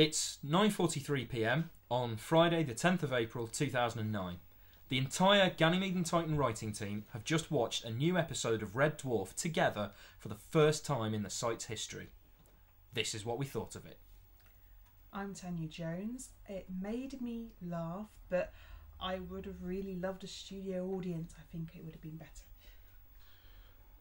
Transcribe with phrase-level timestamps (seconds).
[0.00, 1.68] It's 9:43 p.m.
[1.90, 4.38] on Friday, the 10th of April, 2009.
[4.88, 8.98] The entire Ganymede and Titan writing team have just watched a new episode of Red
[8.98, 12.08] Dwarf together for the first time in the site's history.
[12.94, 13.98] This is what we thought of it.
[15.12, 16.30] I'm Tanya Jones.
[16.48, 18.54] It made me laugh, but
[19.02, 21.34] I would have really loved a studio audience.
[21.38, 22.46] I think it would have been better.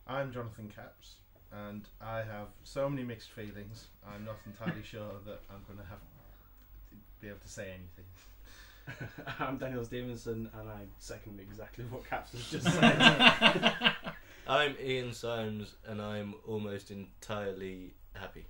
[0.08, 1.16] I'm Jonathan Capps,
[1.52, 3.88] and I have so many mixed feelings.
[4.08, 6.00] I'm not entirely sure that I'm going to have
[7.22, 9.10] be able to say anything.
[9.40, 13.74] I'm Daniel Stevenson, and I second exactly what Capps has just said.
[14.48, 18.46] I'm Ian Symes, and I'm almost entirely happy.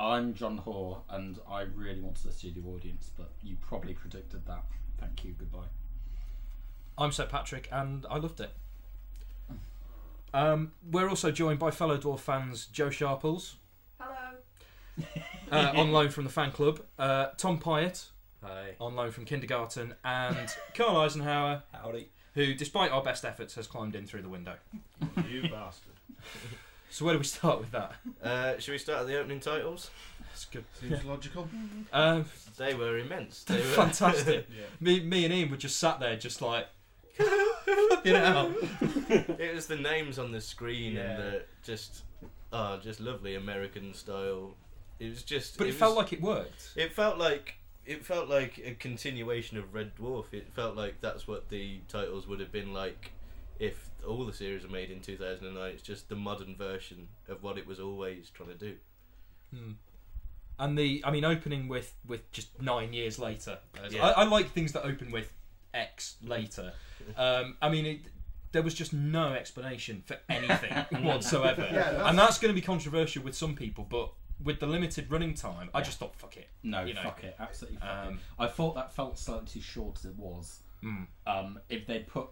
[0.00, 4.64] I'm John Hoare, and I really wanted a studio audience, but you probably predicted that.
[5.00, 5.34] Thank you.
[5.38, 5.68] Goodbye.
[6.96, 8.52] I'm Seb Patrick, and I loved it.
[10.34, 13.56] Um, we're also joined by fellow Dwarf fans Joe Sharples,
[13.98, 15.06] Hello.
[15.50, 18.06] uh, on loan from the fan club, uh, Tom Pyatt,
[18.44, 18.74] Hi.
[18.80, 22.10] on loan from kindergarten, and Carl Eisenhower, Howdy.
[22.34, 24.54] who, despite our best efforts, has climbed in through the window.
[25.30, 25.94] you bastard.
[26.90, 27.92] So where do we start with that?
[28.22, 29.90] Uh, should we start at the opening titles?
[30.32, 30.64] It's good.
[30.80, 31.48] Seems logical.
[31.92, 32.24] Um,
[32.56, 33.44] They were immense.
[33.44, 34.46] They were fantastic.
[34.50, 34.64] Yeah.
[34.80, 36.66] Me, me and Ian were just sat there, just like,
[38.04, 38.54] you know.
[39.38, 41.02] it was the names on the screen Yeah.
[41.02, 42.02] and the just,
[42.52, 44.54] oh, just lovely American style.
[44.98, 45.58] It was just.
[45.58, 46.72] But it, was- felt like it worked.
[46.76, 47.54] It felt like
[47.86, 50.26] it felt like a continuation of Red Dwarf.
[50.32, 53.12] It felt like that's what the titles would have been like
[53.58, 55.70] if all the series were made in 2009.
[55.70, 58.74] It's just the modern version of what it was always trying to do.
[59.54, 59.72] Hmm.
[60.60, 63.58] And the, I mean, opening with with just nine years later.
[63.90, 64.04] Yeah.
[64.08, 65.32] I, I like things that open with
[65.74, 66.72] X later.
[67.16, 68.00] Um, I mean, it,
[68.52, 70.72] there was just no explanation for anything
[71.04, 73.86] whatsoever, Yeah, that's- and that's going to be controversial with some people.
[73.88, 74.10] But
[74.42, 76.48] with the limited running time, I just thought, fuck it.
[76.62, 77.02] No, You know.
[77.02, 77.34] fuck it.
[77.38, 78.20] Absolutely fuck Um, it.
[78.38, 80.60] I thought that felt slightly too short as it was.
[80.82, 81.06] Mm.
[81.26, 82.28] Um, if they'd put,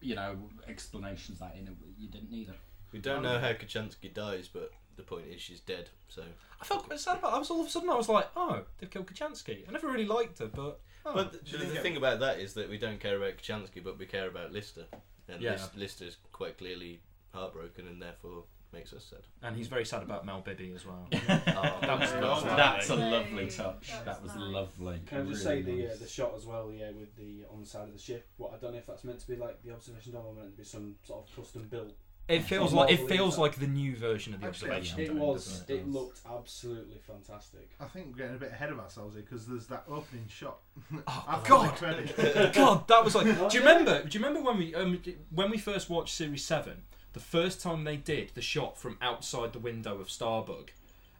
[0.00, 0.36] you know,
[0.68, 2.54] explanations that in, it, you didn't need it.
[2.92, 5.90] We don't know how Kochanski dies, but the point is she's dead.
[6.08, 6.22] So,
[6.60, 7.32] I felt quite sad about.
[7.32, 7.36] It.
[7.36, 9.68] I was all of a sudden, I was like, oh, they've killed Kochanski.
[9.68, 10.80] I never really liked her, but.
[11.06, 13.82] Oh, but she the, the thing about that is that we don't care about Kochanski,
[13.82, 14.84] but we care about Lister,
[15.28, 15.52] and Yeah.
[15.52, 17.00] Lis- Lister's quite clearly
[17.32, 19.18] heartbroken, and therefore makes us sad.
[19.42, 21.08] and he's very sad about Mel Bibby as well.
[21.12, 22.44] Oh, That was Oh.
[22.56, 23.10] That's a Lovely.
[23.10, 23.90] lovely touch.
[23.90, 24.52] That That was was nice.
[24.54, 25.00] lovely.
[25.06, 26.70] Can I just Really say the uh, the shot as well?
[26.72, 28.28] Yeah, with the on the side of the ship.
[28.36, 30.52] What I don't know if that's meant to be like the observation dome or meant
[30.52, 31.94] to be some sort of custom built.
[32.30, 35.00] It feels like it feels like the new version of the Actually, observation.
[35.00, 35.46] It Dome, was.
[35.60, 37.70] doesn't It looked absolutely fantastic.
[37.80, 40.58] I think we're getting a bit ahead of ourselves here because there's that opening shot.
[41.06, 41.74] Oh God!
[42.54, 43.26] God, that was like.
[43.38, 43.68] Oh, Do you yeah.
[43.70, 44.02] remember?
[44.04, 45.00] Do you remember when we um,
[45.34, 46.82] when we first watched Series Seven?
[47.12, 50.68] The first time they did the shot from outside the window of Starbug,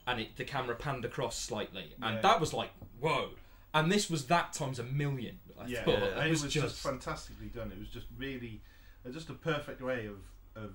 [0.07, 2.21] and it, the camera panned across slightly, and Yeah.
[2.21, 3.29] that was like whoa.
[3.73, 5.39] And this was that times a million.
[5.59, 5.95] I yeah, thought.
[6.03, 6.83] and it was, just, just.
[6.83, 7.71] fantastically done.
[7.71, 8.59] It was just really,
[9.07, 10.17] uh, just a perfect way of,
[10.61, 10.71] of,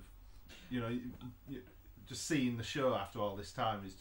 [0.70, 1.00] you know, you,
[1.48, 1.60] you,
[2.06, 3.94] just seeing the show after all this time is,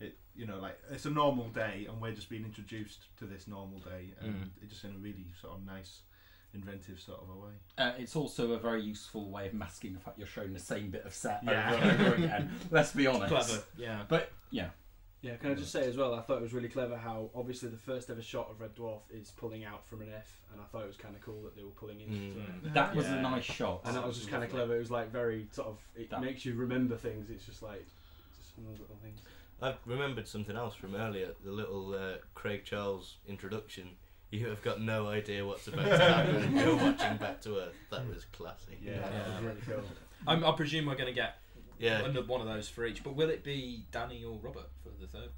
[0.00, 3.46] it, you know, like it's a normal day, and we're just being introduced to this
[3.48, 4.48] normal day, and Mm.
[4.62, 6.00] it just in a really sort of nice,
[6.54, 7.52] inventive sort of a way.
[7.78, 10.90] Uh, it's also a very useful way of masking the fact you're showing the same
[10.90, 11.72] bit of set Yeah.
[11.74, 12.50] over and over again.
[12.70, 13.28] Let's be honest.
[13.28, 14.02] Clever, yeah.
[14.08, 14.70] But yeah,
[15.22, 16.14] Yeah, can I just say as well?
[16.14, 19.00] I thought it was really clever how obviously the first ever shot of Red Dwarf
[19.10, 21.54] is pulling out from an F, and I thought it was kind of cool that
[21.54, 22.66] they were pulling into Mm.
[22.66, 22.74] it.
[22.74, 23.18] that was Yeah.
[23.18, 23.82] a nice shot.
[23.84, 24.74] And that was just kind of clever.
[24.76, 25.78] It was like very sort of.
[25.94, 27.28] It That- makes you remember things.
[27.28, 27.84] It's just like
[28.38, 29.20] just one of those little things.
[29.62, 31.34] I've remembered something else from earlier.
[31.44, 33.96] The little uh, Craig Charles introduction.
[34.30, 36.56] You have got no idea what's about to happen.
[36.56, 37.74] You're watching Back to Earth.
[37.90, 38.78] That was classic.
[38.80, 39.82] Yeah, that was really cool.
[40.26, 41.36] I'm, I presume we're going to get
[41.80, 42.00] Yeah.
[42.04, 43.02] another one of those for each.
[43.02, 45.30] But will it be Danny or Robert for the third?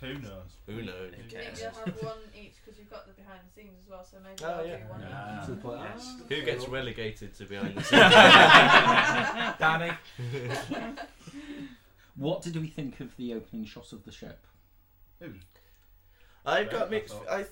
[0.00, 0.50] Who knows?
[0.66, 1.12] Who knows?
[1.14, 1.60] Who Maybe cares?
[1.62, 4.04] you'll have one each because you've got the behind the scenes as well.
[4.04, 4.76] So maybe Oh, I'll yeah.
[4.76, 5.38] do one Yeah.
[5.40, 5.44] each.
[5.46, 6.16] To the point- Yes.
[6.28, 8.12] Who gets relegated to behind the scenes?
[9.58, 9.92] Danny.
[12.16, 14.46] What did we think of the opening shot of the ship?
[15.20, 15.42] It was
[16.46, 17.16] I've got mixed.
[17.28, 17.48] I, th-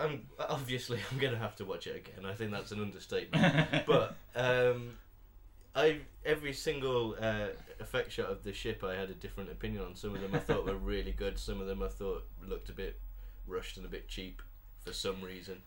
[0.00, 2.26] I'm obviously I'm gonna have to watch it again.
[2.26, 3.86] I think that's an understatement.
[3.86, 4.98] but um,
[5.76, 9.94] I every single uh, effect shot of the ship, I had a different opinion on.
[9.94, 11.38] Some of them I thought were really good.
[11.38, 12.98] Some of them I thought looked a bit
[13.46, 14.42] rushed and a bit cheap
[14.84, 15.60] for some reason.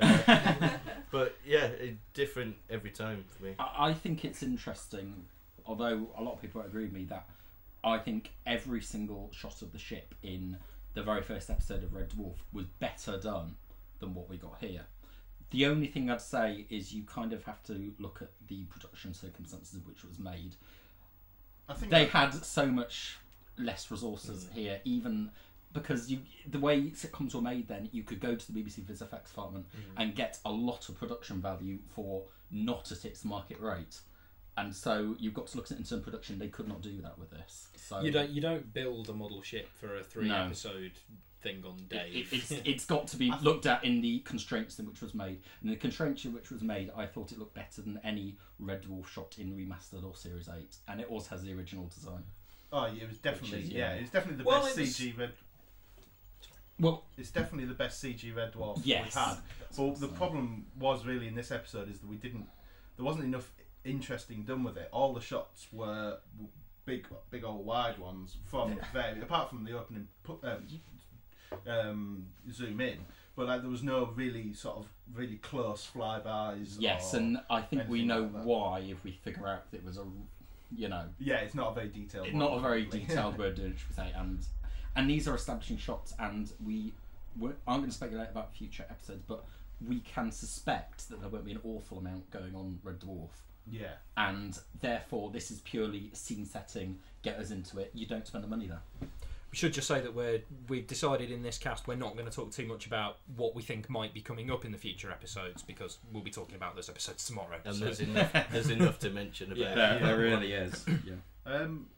[0.00, 0.70] Uh,
[1.10, 3.54] but yeah, it, different every time for me.
[3.58, 5.26] I I think it's interesting,
[5.64, 7.28] although a lot of people agree with me, that
[7.84, 10.58] I think every single shot of the ship in
[10.94, 13.56] the very first episode of Red Dwarf was better done
[14.00, 14.86] than what we got here.
[15.52, 19.14] The only thing I'd say is you kind of have to look at the production
[19.14, 20.56] circumstances of which it was made.
[21.68, 23.16] I think They that- had so much
[23.58, 24.52] less resources Mm.
[24.54, 25.30] here, even
[25.72, 29.00] because you the way sitcoms were made then you could go to the BBC Viz
[29.00, 29.66] FX department
[29.96, 34.00] and get a lot of production value for not at its market rate.
[34.58, 36.38] And so you've got to look at it in terms of production.
[36.38, 37.68] They could not do that with this.
[37.76, 40.44] So You don't you don't build a model ship for a three No.
[40.46, 40.92] episode
[41.42, 42.32] thing on It, Dave.
[42.32, 45.40] it, it's, it's got to be looked at in the constraints in which was made.
[45.62, 48.82] And the constraints in which was made, I thought it looked better than any Red
[48.84, 52.22] Dwarf shot in remastered or Series Eight, and it also has the original design.
[52.72, 53.94] Oh, yeah, it was definitely is, yeah.
[53.94, 54.00] yeah.
[54.00, 55.32] it's definitely the Well, best was- CG red.
[56.80, 59.04] Well, It's definitely the best CG red dwarf yes.
[59.04, 59.36] we've had.
[59.76, 60.12] But the saying.
[60.14, 62.46] problem was really in this episode is that we didn't.
[62.96, 63.50] There wasn't enough
[63.84, 64.88] interesting done with it.
[64.90, 66.18] All the shots were
[66.84, 70.08] big, big old wide ones from very apart from the opening
[70.42, 70.66] um,
[71.68, 72.98] um, zoom in.
[73.34, 76.76] But like there was no really sort of really close flybys.
[76.78, 79.84] Yes, or- and I think we know like why if we figure out that it
[79.84, 80.04] was a,
[80.76, 82.32] you know, yeah, it's not a very detailed.
[82.34, 84.12] not a very detailed word, we say?
[84.14, 84.40] And
[84.94, 86.92] and these are establishing shots, and we
[87.38, 89.44] we're, aren't going to speculate about future episodes, but
[89.88, 93.30] we can suspect that there won't be an awful amount going on Red Dwarf,
[93.70, 96.98] yeah, and therefore this is purely scene setting.
[97.22, 97.90] Get us into it.
[97.94, 98.82] You don't spend the money there.
[99.52, 102.32] We should just say that we're we've decided in this cast we're not going to
[102.34, 105.62] talk too much about what we think might be coming up in the future episodes
[105.62, 107.58] because we'll be talking about those episodes tomorrow.
[107.64, 108.32] And So- there's enough.
[108.50, 109.58] There's enough to mention about.
[109.58, 110.02] Yeah, it.
[110.02, 110.84] there really is.
[111.04, 111.14] Yeah.
[111.44, 111.88] Um,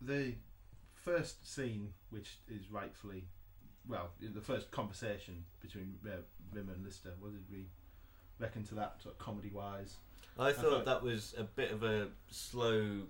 [0.00, 0.34] the
[0.94, 3.24] first scene, which is rightfully,
[3.88, 6.16] well, the first conversation between uh,
[6.52, 7.66] Rim and Lister, what did we
[8.38, 9.96] reckon to that, sort of comedy wise?
[10.38, 13.02] I thought- thought that was a bit of a slow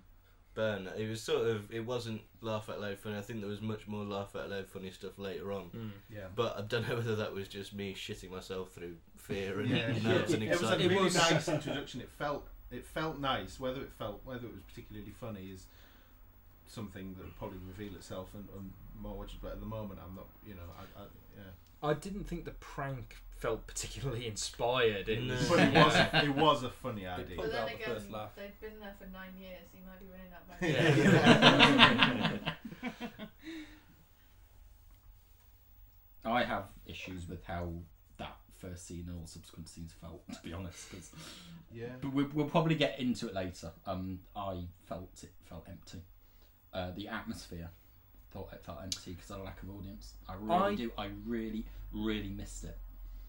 [0.56, 0.88] burn.
[0.98, 1.70] It was sort of.
[1.72, 3.16] It wasn't laugh out loud funny.
[3.16, 5.70] I think there was much more laugh out loud funny stuff later on.
[5.76, 5.90] Mm.
[6.12, 6.26] Yeah.
[6.34, 9.92] But I don't know whether that was just me shitting myself through fear and Yeah,
[10.02, 10.50] nerves and excitement.
[10.50, 12.00] it was a really was- nice introduction.
[12.00, 13.60] It felt it felt nice.
[13.60, 15.66] Whether it felt whether it was particularly funny is
[16.66, 19.36] something that will probably reveal itself and, and more watches.
[19.40, 20.26] But at the moment, I'm not.
[20.46, 21.04] You know, I, I
[21.36, 21.88] yeah.
[21.90, 25.08] I didn't think the prank felt particularly inspired.
[25.08, 25.34] It No.
[25.34, 26.24] was, But it was yeah.
[26.24, 27.36] it was a funny idea.
[27.36, 28.30] But then out the again, first laugh.
[28.36, 29.68] they've been there for nine years.
[29.72, 30.46] He might be winning that
[32.42, 32.56] back.
[36.24, 37.72] I have issues with how
[38.18, 40.90] that first scene or subsequent scenes felt, to be honest.
[40.90, 41.12] 'cause-
[41.72, 41.94] Yeah.
[42.00, 43.72] but we, we'll probably get into it later.
[43.86, 46.02] Um, I felt it felt empty.
[46.72, 47.70] Uh, the atmosphere
[48.30, 50.14] thought it felt empty because of a lack of audience.
[50.28, 50.92] I really I- do.
[50.98, 52.76] I really, really missed it.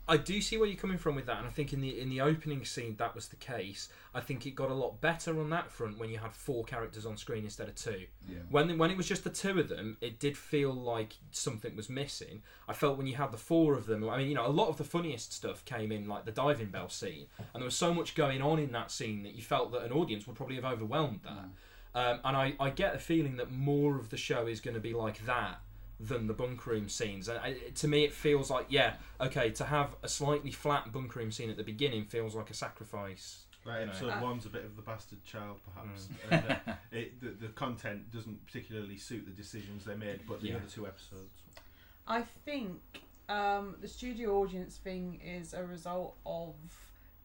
[0.10, 2.10] I do see where you're coming from with that, and I think in the in
[2.10, 3.90] the opening scene that was the case.
[4.16, 7.06] I think it got a lot better on that front when you had four characters
[7.06, 8.06] on screen instead of two.
[8.28, 8.38] Yeah.
[8.50, 11.90] When when it was just the two of them, it did feel like something was
[11.90, 12.42] missing.
[12.70, 14.08] I felt when you had the four of them.
[14.10, 16.68] I mean, you know, a lot of the funniest stuff came in like the diving
[16.68, 19.72] bell scene, and there was so much going on in that scene that you felt
[19.74, 21.50] that an audience would probably have overwhelmed that.
[21.96, 24.80] Um, and I, I get the feeling that more of the show is going to
[24.80, 25.62] be like that
[26.00, 27.28] than the bunk room scenes.
[27.28, 31.16] And I, to me, it feels like yeah, okay, to have a slightly flat bunk
[31.16, 33.44] room scene at the beginning feels like a sacrifice.
[33.66, 33.92] Right, You know.
[33.92, 34.22] episode Ah.
[34.22, 36.08] one's a bit of the bastard child, perhaps.
[36.32, 40.50] And, uh, it, the, the content doesn't particularly suit the decisions they made, but the
[40.50, 40.56] Yeah.
[40.56, 41.42] other two episodes.
[42.08, 42.80] I think
[43.28, 46.54] um, the studio audience thing is a result of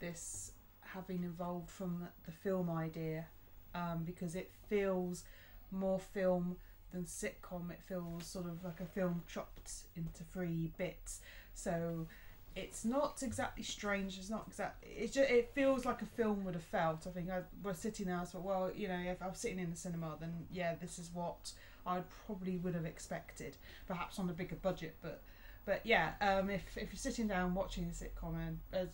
[0.00, 3.26] this having evolved from the, the film idea
[3.74, 5.22] um, because it feels
[5.70, 6.56] more film
[6.92, 7.70] than sitcom.
[7.70, 11.20] It feels sort of like a film chopped into three bits.
[11.54, 12.06] So
[12.54, 14.18] it's not exactly strange.
[14.18, 14.90] It's not exactly.
[14.90, 17.06] It just it feels like a film would have felt.
[17.06, 18.18] I think I was sitting there.
[18.18, 20.98] I thought, well, you know, if I was sitting in the cinema, then yeah, this
[20.98, 21.52] is what
[21.86, 23.56] I probably would have expected.
[23.86, 25.22] Perhaps on a bigger budget, but
[25.64, 28.88] but yeah, um, if if you're sitting down watching a sitcom and as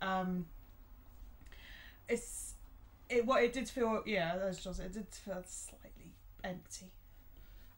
[0.00, 0.46] um,
[2.08, 2.54] it's
[3.08, 6.14] it what it did feel yeah, as Joss, it did feel slightly
[6.44, 6.86] empty.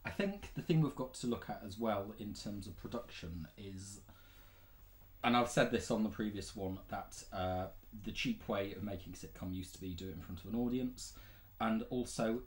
[0.04, 3.48] I think the thing we've got to look at as well in terms of production
[3.56, 4.00] is,
[5.22, 7.66] and I've said this on the previous one, that uh,
[8.04, 10.58] the cheap way of making sitcom used to be do it in front of an
[10.60, 11.14] audience,
[11.60, 12.40] and also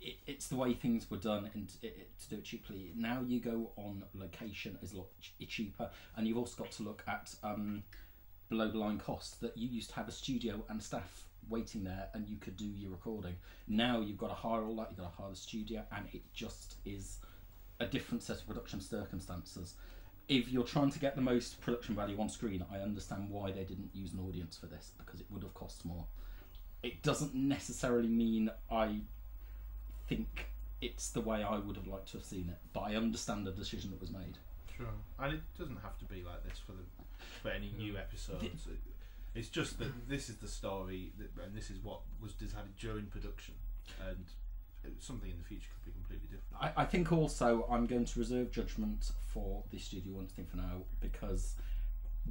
[0.00, 2.92] it, it's the way things were done and it, it- to do it cheaply.
[2.96, 6.82] Now you go on location is a lot ch- cheaper, and you've also got to
[6.82, 7.82] look at um,
[8.48, 12.08] below the line costs that you used to have a studio and staff waiting there
[12.14, 13.36] and you could do your recording.
[13.66, 16.22] Now you've got to hire all that, you've got to hire the studio, and it
[16.32, 17.18] just is
[17.80, 19.74] a different set of production circumstances.
[20.28, 23.64] If you're trying to get the most production value on screen, I understand why they
[23.64, 26.04] didn't use an audience for this because it would have cost more.
[26.82, 29.00] It doesn't necessarily mean I
[30.08, 30.48] think
[30.80, 33.52] it's the way I would have liked to have seen it, but I understand the
[33.52, 34.38] decision that was made.
[34.76, 34.86] Sure.
[35.18, 36.82] And it doesn't have to be like this for the
[37.42, 38.44] for any new episodes.
[38.44, 38.80] It-
[39.38, 43.06] It's just that this is the story, that, and this is what was decided during
[43.06, 43.54] production,
[44.08, 44.26] and
[44.98, 46.74] something in the future could be completely different.
[46.76, 50.56] I, I think also I'm going to reserve judgment for the Studio One thing for
[50.56, 51.54] now because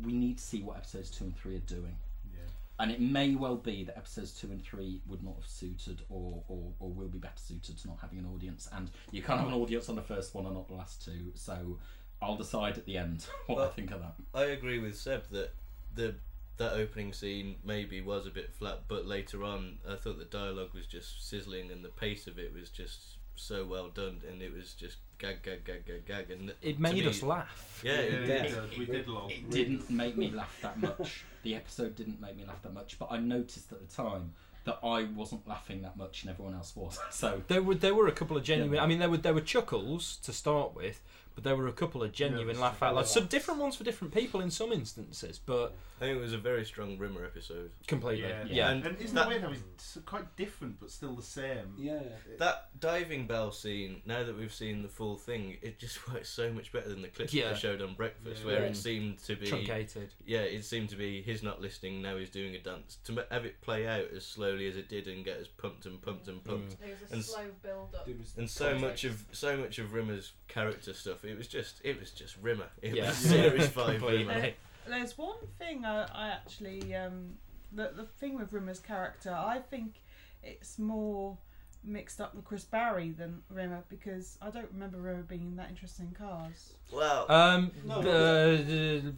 [0.04, 1.96] we need to see what episodes two and three are doing.
[2.34, 2.42] Yeah.
[2.80, 6.44] And it may well be that episodes two and three would not have suited or,
[6.50, 8.68] or, or will be better suited to not having an audience.
[8.74, 11.32] And you can't have an audience on the first one and not the last two.
[11.36, 11.80] So
[12.22, 14.16] I'll decide at the end what I think of that.
[14.34, 15.54] I agree with Seb that
[15.96, 16.16] the
[16.58, 20.74] that opening scene maybe was a bit flat, but later on, I thought the dialogue
[20.74, 23.00] was just sizzling and the pace of it was just
[23.36, 26.96] so well done, and it was just gag, gag, gag, gag, gag, and It made
[26.96, 27.82] me- us laugh.
[27.86, 28.44] Yeah, it it did.
[28.70, 28.78] did.
[28.80, 29.28] We did lol.
[29.30, 31.24] It didn't make me laugh that much.
[31.44, 34.34] The episode didn't make me laugh that much, but I noticed at the time
[34.66, 37.00] that I wasn't laughing that much and everyone else was.
[37.12, 38.74] So There were there were a couple of genuine.
[38.74, 38.84] Yeah.
[38.84, 41.02] I mean, there were there were chuckles to start with,
[41.38, 43.02] but there were a couple of genuine Nervous laugh out loud.
[43.02, 43.12] laughs.
[43.12, 46.38] Some different ones for different people in some instances, but I think it was a
[46.40, 47.70] very strong Rimmer episode.
[47.86, 48.28] completely.
[48.28, 48.46] Yeah.
[48.50, 48.70] Yeah.
[48.72, 51.76] And And isn't that- it weird how he's quite different but still the same?
[51.78, 52.02] Yeah.
[52.40, 56.52] That diving bell scene, now that we've seen the full thing, it just works so
[56.52, 57.54] much better than the clips that Yeah.
[57.54, 58.48] they showed on Breakfast, Yeah.
[58.48, 58.70] where Yeah.
[58.70, 60.10] it seemed to be Truncated.
[60.26, 62.18] yeah, it seemed to be he's not listening now.
[62.18, 65.24] He's doing a dance to have it play out as slowly as it did and
[65.24, 66.74] get us pumped and pumped and pumped.
[66.74, 66.80] Mm.
[66.80, 68.08] There was a And slow build up.
[68.08, 68.82] And so context.
[68.82, 72.68] much of so much of Rimmer's character stuff, it was just it was just Rimmer.
[72.82, 73.08] It Yeah.
[73.08, 74.26] was series five Completely.
[74.34, 74.52] Rimmer.
[74.88, 77.34] There's one thing I, I actually um,
[77.74, 79.32] the the thing with Rimmer's character.
[79.34, 79.96] I think
[80.44, 81.38] it's more
[81.84, 86.06] mixed up with Chris Barrie than Rimmer because I don't remember Rimmer being that interested
[86.06, 86.74] in cars.
[86.92, 89.14] Well, Um, No, the-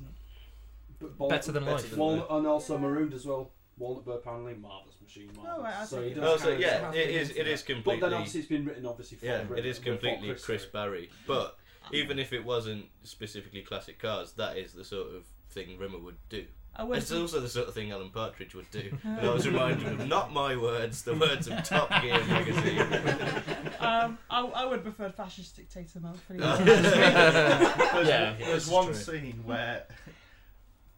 [0.99, 1.89] But Bal- better than Better life.
[1.89, 3.51] than Walnut, and also marooned as well.
[3.77, 5.29] Walnut Bird paneling, marvelous machine.
[5.37, 5.55] Marvelous.
[5.57, 6.09] Oh, right, so see.
[6.09, 8.09] he does well, so have- yeah, have it been is into it is completely But
[8.09, 10.71] then obviously it's been written obviously for yeah, Rimmer, it is completely Chris, did.
[10.73, 11.09] Barrie.
[11.25, 11.57] But
[11.91, 16.17] even if it wasn't specifically classic cars, that is the sort of thing Rimmer would
[16.29, 16.45] do.
[16.75, 18.91] I It's also the sort of thing Alan Partridge would do.
[19.03, 22.79] And I was reminded of not my words, the words of Top Gear magazine.
[23.79, 28.93] um, I, I would prefer fascist dictator mode for the There's, Yeah, there's one true.
[28.93, 29.87] scene where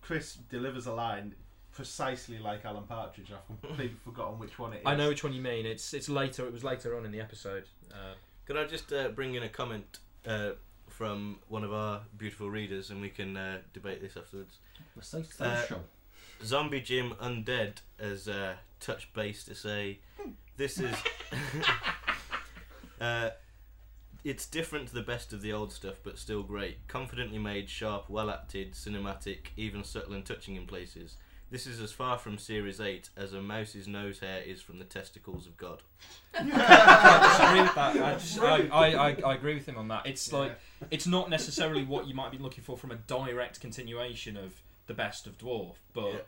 [0.02, 1.34] Chris delivers a line
[1.72, 3.32] precisely like Alan Partridge.
[3.32, 4.84] I've completely forgotten which one it is.
[4.86, 5.66] I know which one you mean.
[5.66, 6.46] It's it's later.
[6.46, 7.64] It was later on in the episode.
[7.92, 8.14] Uh,
[8.46, 10.52] Could I just uh, bring in a comment uh,
[11.02, 14.60] from one of our beautiful readers and we can uh, debate this afterwards?
[14.96, 15.64] we're so Uh.
[16.46, 19.98] Zombie Jim Undead has uh, touched base to say
[20.58, 20.94] this is.
[23.02, 23.32] uh,
[24.24, 26.88] it's different to the best of the old stuff, but still great.
[26.88, 31.16] Confidently made, sharp, well acted, cinematic, even subtle and touching in places.
[31.50, 34.86] This is as far from Series 8 as a mouse's nose hair is from the
[34.86, 35.82] testicles of God.
[36.36, 37.96] I disagree with that.
[37.96, 40.06] I, just, I, I, I, I agree with him on that.
[40.06, 40.58] It's like
[40.90, 44.94] it's not necessarily what you might be looking for from a direct continuation of the
[44.94, 46.28] best of Dwarf, but.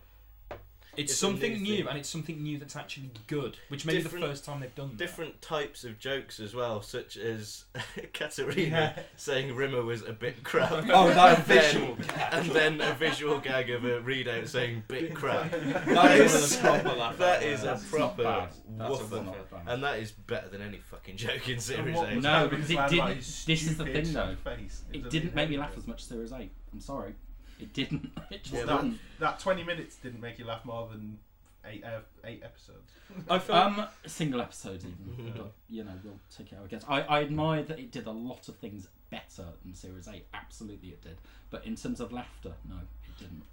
[0.95, 4.01] It's, It's something new new, and it's something new that's actually good, which may be
[4.03, 4.97] the first time they've done that.
[4.97, 7.65] Different types of jokes as well, such as
[8.13, 10.71] Katerina saying Rimmer was a bit crap.
[10.93, 11.97] Oh, that And then- visual.
[12.31, 15.51] and then a visual gag of a readout saying bit crap.
[15.51, 18.51] That is one of the proper laugh That out is a proper not.
[18.77, 19.23] That's a woofer.
[19.23, 19.61] not bad.
[19.67, 22.21] And that is better than any fucking joke in Series what 8.
[22.21, 24.35] No, because it didn't- about this is the thing, though.
[24.43, 24.83] Face?
[24.91, 26.51] It was didn't make me laugh as much as Series 8.
[26.73, 27.13] I'm sorry.
[27.59, 28.11] It didn't.
[28.31, 28.99] It just Well, didn't.
[29.19, 31.19] That 20 minutes didn't make you laugh more than
[31.65, 32.91] eight uh, eight episodes.
[33.29, 36.81] I felt Um, single episodes even, but you know we'll take it out again.
[36.87, 40.25] I, I admire that it did a lot of things better than Series Eight.
[40.33, 41.17] Absolutely, it did.
[41.51, 43.43] But in terms of laughter, no, it didn't.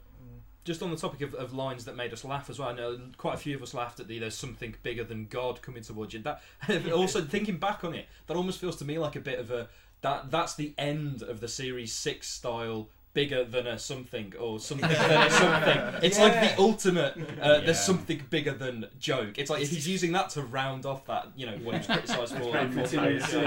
[0.64, 2.68] just on the topic of, of lines that made us laugh as well.
[2.70, 5.60] I know quite a few of us laughed at the "There's something bigger than God
[5.62, 6.42] coming towards you." That
[6.92, 9.68] also thinking back on it, that almost feels to me like a bit of a
[10.00, 12.88] that that's the end of the series six style.
[13.12, 16.04] Bigger than a something or something than a something.
[16.04, 17.16] It's like the ultimate.
[17.16, 17.60] Uh, Yeah.
[17.60, 19.36] There's something bigger than joke.
[19.36, 21.26] It's like he's using that to round off that.
[21.34, 22.52] You know what he was criticised for.
[22.52, 23.40] Very for- continuous yeah.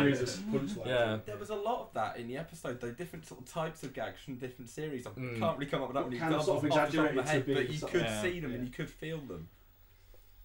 [0.54, 0.78] of.
[0.86, 1.20] Yeah.
[1.26, 2.92] There was a lot of that in the episode, though.
[2.92, 5.08] Different sort of types of gags from different series.
[5.08, 5.40] I Mm.
[5.40, 7.10] can't really come up with that many Kind of examples sort of off the top
[7.12, 8.58] of my to head, be but you could of- see them yeah.
[8.58, 9.48] and you could feel them.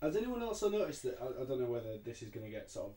[0.01, 1.19] Has anyone else noticed that?
[1.21, 2.93] I, I don't know whether this is going to get sort of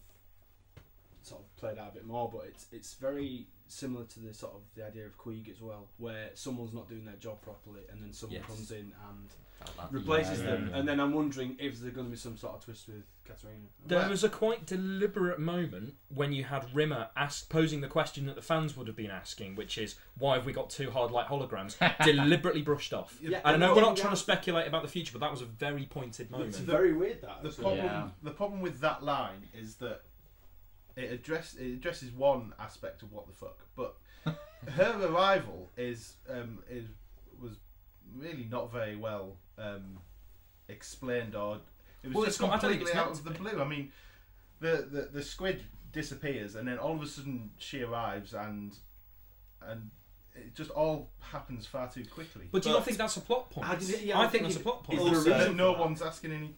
[1.26, 4.54] sort of played out a bit more, but it's it's very similar to the sort
[4.54, 8.02] of the idea of Queeg as well, where someone's not doing their job properly, and
[8.02, 8.46] then someone Yes.
[8.48, 9.30] comes in and
[9.92, 10.78] replaces Yeah, them, yeah, yeah.
[10.80, 13.68] and then I'm wondering if there's going to be some sort of twist with Katerina.
[13.86, 18.26] There Well- was a quite deliberate moment when you had Rimmer ask, posing the question
[18.26, 21.12] that the fans would have been asking, which is, why have we got two hard
[21.12, 21.78] light holograms?
[22.06, 23.18] deliberately brushed off.
[23.22, 25.42] Yeah, And I know we're not trying to speculate about the future, but that was
[25.42, 26.50] a very pointed moment.
[26.50, 27.44] It's very weird that.
[27.44, 28.10] The problem, Yeah.
[28.24, 30.02] the problem with that line is that
[31.02, 33.96] it address it addresses one aspect of what the fuck, but
[34.72, 36.86] her arrival is um, is
[37.42, 37.54] was
[38.16, 39.98] really not very well um,
[40.70, 41.58] explained or
[42.04, 43.62] it was Well, just it's not- I completely it's out meant of the blue.
[43.62, 43.92] I mean,
[44.60, 48.76] the, the the squid disappears, and then all of a sudden she arrives, and
[49.62, 49.90] and
[50.34, 52.48] it just all happens far too quickly.
[52.52, 53.68] But do you But- not think that's a plot point?
[53.70, 55.00] I yeah, I I think think that's a plot point.
[55.02, 56.56] is there a Also- no one's asking any.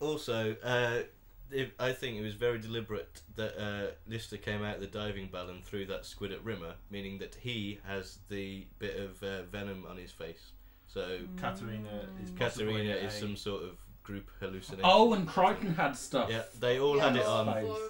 [0.00, 1.02] Also, uh,
[1.50, 5.28] it, I think it was very deliberate that uh, Lister came out of the diving
[5.28, 9.42] bell and threw that squid at Rimmer, meaning that he has the bit of uh,
[9.42, 10.52] venom on his face.
[10.88, 13.70] So Katerina is possibly Katerina a- is some sort of
[14.02, 14.84] group hallucination.
[14.84, 16.30] Oh, and Kryten had stuff.
[16.30, 17.46] yeah, they all Yeah, had it on.
[17.50, 17.64] Space.
[17.64, 17.80] four of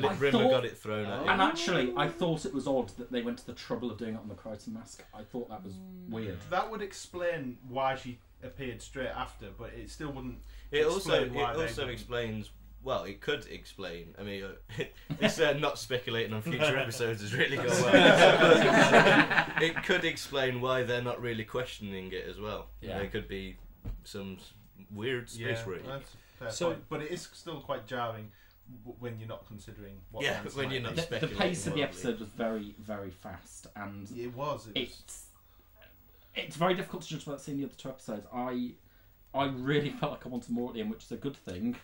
[0.00, 1.28] them Li- Rimmer thought- got it thrown at him.
[1.28, 4.14] And actually, I thought it was odd that they went to the trouble of doing
[4.14, 5.04] it on the Kryten mask.
[5.14, 5.74] I thought that was
[6.08, 6.38] weird.
[6.50, 10.38] That would explain why she appeared straight after, but it still wouldn't.
[10.70, 11.90] It also it explain why they also didn't.
[11.90, 12.50] explains.
[12.86, 14.14] Well, it could explain.
[14.16, 14.84] I mean, uh,
[15.20, 19.46] it's uh, not speculating on future episodes has really gone well.
[19.60, 22.68] It could explain why they're not really questioning it as well.
[22.80, 22.98] Yeah.
[22.98, 23.56] There could be
[24.04, 24.36] some
[24.94, 25.80] weird space raid.
[25.84, 26.84] that's a fair So- point.
[26.88, 28.30] But it is still quite jarring
[29.00, 30.22] when you're not considering what.
[30.22, 31.00] Yeah, the answer when might you're not be.
[31.00, 34.68] The, the speculating pace of the episode was very, very fast, and It was.
[34.68, 35.26] It was it's
[36.36, 38.28] it's very difficult to judge without seeing the other two episodes.
[38.32, 38.74] I
[39.34, 41.74] I really felt like I wanted more at the end, which is a good thing.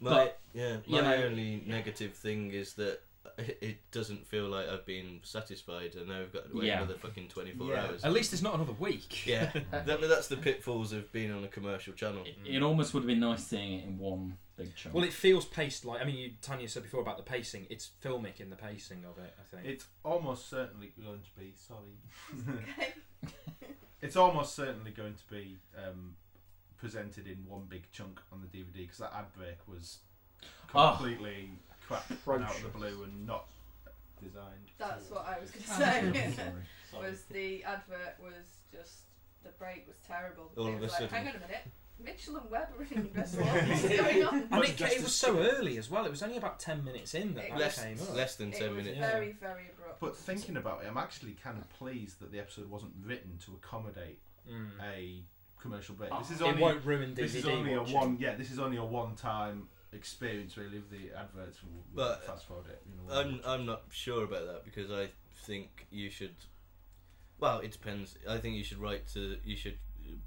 [0.00, 3.00] My, But, yeah, you my know- only negative thing is that
[3.38, 6.78] it it doesn't feel like I've been satisfied, and now I've got to wait Yeah.
[6.78, 7.84] another fucking 24 Yeah.
[7.84, 8.04] hours.
[8.04, 9.26] At least it's not another week.
[9.26, 12.24] Yeah, that, that's the pitfalls of being on a commercial channel.
[12.24, 14.94] It, it almost would have been nice seeing it in one big chunk.
[14.94, 16.00] Well, it feels paced like.
[16.00, 17.66] I mean, you, Tanya said before about the pacing.
[17.70, 19.34] It's filmic in the pacing of it.
[19.38, 19.66] I think.
[19.68, 21.52] It's almost certainly going to be.
[21.56, 22.88] Sorry.
[24.02, 26.14] It's almost certainly going to be um,
[26.80, 29.98] presented in one big chunk on the DVD because that ad break was
[30.74, 30.94] Oh.
[30.96, 31.50] completely
[31.86, 33.46] crap and out of the blue and not
[34.22, 34.70] designed.
[34.78, 36.32] That's what I was going to say.
[36.90, 37.10] sorry.
[37.10, 39.02] was the advert was just
[39.42, 40.50] the break was terrible.
[40.56, 41.16] All it of was a like, sudden.
[41.26, 41.66] hang on a minute,
[42.02, 43.46] Mitchell and Webb are in this one.
[43.46, 44.48] What's going on?
[44.50, 46.04] and it, it was so early as well.
[46.06, 48.14] It was only about ten minutes in that It that Less, came up.
[48.14, 48.98] less than 10 was minutes.
[49.00, 49.10] Yeah.
[49.12, 50.00] very, very abrupt.
[50.00, 53.52] But thinking about it, I'm actually kind of pleased that the episode wasn't written to
[53.54, 54.18] accommodate
[54.50, 54.70] Mm.
[54.82, 55.22] a
[55.60, 56.10] commercial break.
[56.12, 57.96] Oh, this is It only won't ruin DVD this is only watching.
[57.96, 58.16] a one.
[58.18, 60.56] Yeah, this is only a one-time experience.
[60.56, 61.58] Really, of the adverts.
[61.94, 62.82] But fast forward it.
[62.86, 65.08] You know, I'm, I'm not sure about that because I
[65.44, 66.34] think you should.
[67.38, 68.16] Well, it depends.
[68.28, 69.36] I think you should write to.
[69.44, 69.78] You should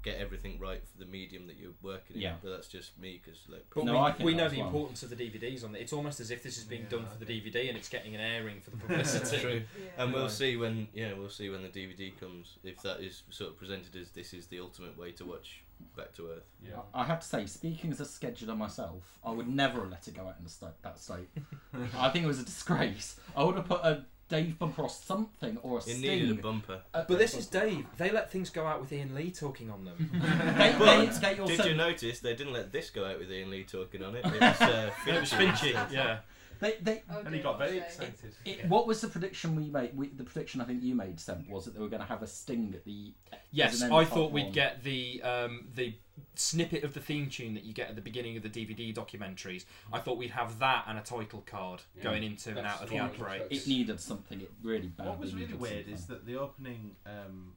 [0.02, 2.22] get everything right for the medium that you're working in.
[2.22, 2.34] Yeah.
[2.42, 3.64] But that's just me because like.
[3.74, 4.66] But No, I we, think we know the well.
[4.66, 5.80] importance of the DVDs on it.
[5.82, 8.14] It's almost as if this is being Yeah, done for the DVD and it's getting
[8.14, 9.38] an airing for the publicity.
[9.38, 9.62] true.
[9.82, 10.02] yeah.
[10.04, 13.50] And we'll see when yeah we'll see when the DVD comes if that is sort
[13.50, 15.62] of presented as this is the ultimate way to watch
[15.96, 16.44] Back to Earth.
[16.64, 16.76] yeah.
[16.94, 20.14] I have to say, speaking as a scheduler myself, I would never have let it
[20.14, 21.28] go out in the state, that state.
[21.98, 23.16] I think it was a disgrace.
[23.36, 26.00] I would have put a Dave bumper or something or a It sting.
[26.00, 26.80] needed a bumper.
[26.94, 27.86] Uh, But this is Dave.
[27.98, 30.10] They let things go out with Ian Lee talking on them.
[30.58, 33.30] They, But they, they also, Did you notice they didn't let this go out with
[33.30, 34.24] Ian Lee talking on it?
[34.24, 35.72] It was, uh, it was Finchie.
[35.92, 36.18] Yeah.
[36.64, 38.34] They, they, Oh, And he got very excited.
[38.44, 39.96] it, what was the prediction we made?
[39.96, 42.22] We, the prediction I think you made, Seb, was that they were going to have
[42.22, 43.12] a sting at the.
[43.52, 44.52] Yes, end I thought we'd one.
[44.52, 45.94] get the um, the
[46.36, 49.64] snippet of the theme tune that you get at the beginning of the DVD documentaries.
[49.92, 52.04] I thought we'd have that and a title card Yeah.
[52.04, 53.42] going into and out of the what I was outbreak.
[53.50, 54.40] It needed something.
[54.40, 55.94] It really badly What was really weird something.
[55.94, 57.52] is that the opening, um,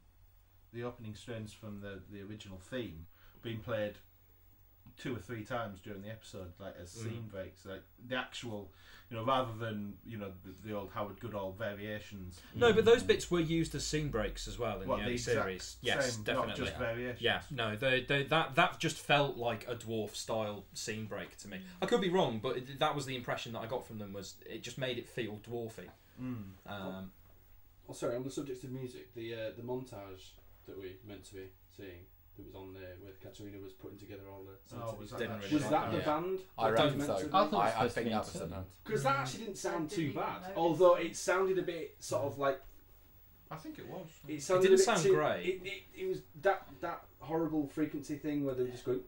[0.73, 3.05] the opening strains from the the original theme
[3.41, 3.93] being played
[4.97, 7.03] two or three times during the episode, like as Mm.
[7.03, 8.71] scene breaks, like the actual,
[9.09, 12.41] you know, rather than you know the, the old Howard Goodall variations.
[12.55, 15.05] No, but those bits were used as scene breaks as well in What the the
[15.05, 15.77] early exact series.
[15.81, 16.47] Yes, same, definitely.
[16.49, 17.21] not just variations.
[17.21, 21.47] Yeah, no, they, they, that that just felt like a dwarf style scene break to
[21.47, 21.59] me.
[21.81, 24.13] I could be wrong, but it, that was the impression that I got from them.
[24.13, 25.89] Was it just made it feel dwarfy?
[26.21, 26.43] Mm.
[26.65, 27.11] Um,
[27.89, 28.17] Oh, sorry.
[28.17, 30.31] On the subject of music, the uh, the montage
[30.65, 31.43] that we meant to be
[31.77, 32.03] seeing
[32.37, 34.75] that was on there, where Katerina was putting together all the.
[34.77, 36.05] Oh, was that, Didn't actually- really was that the Yeah.
[36.05, 36.39] band?
[36.57, 37.13] I that reckon so.
[37.15, 38.65] I, thought I, I think that was the band.
[38.83, 40.41] Because that actually didn't sound I too didn't even bad.
[40.41, 40.57] notice.
[40.57, 42.61] Although it sounded a bit sort of like
[43.49, 44.07] I think it was.
[44.27, 45.45] it sounded didn't sound too, great.
[45.45, 49.01] It, it, it was that that horrible frequency thing where they were just going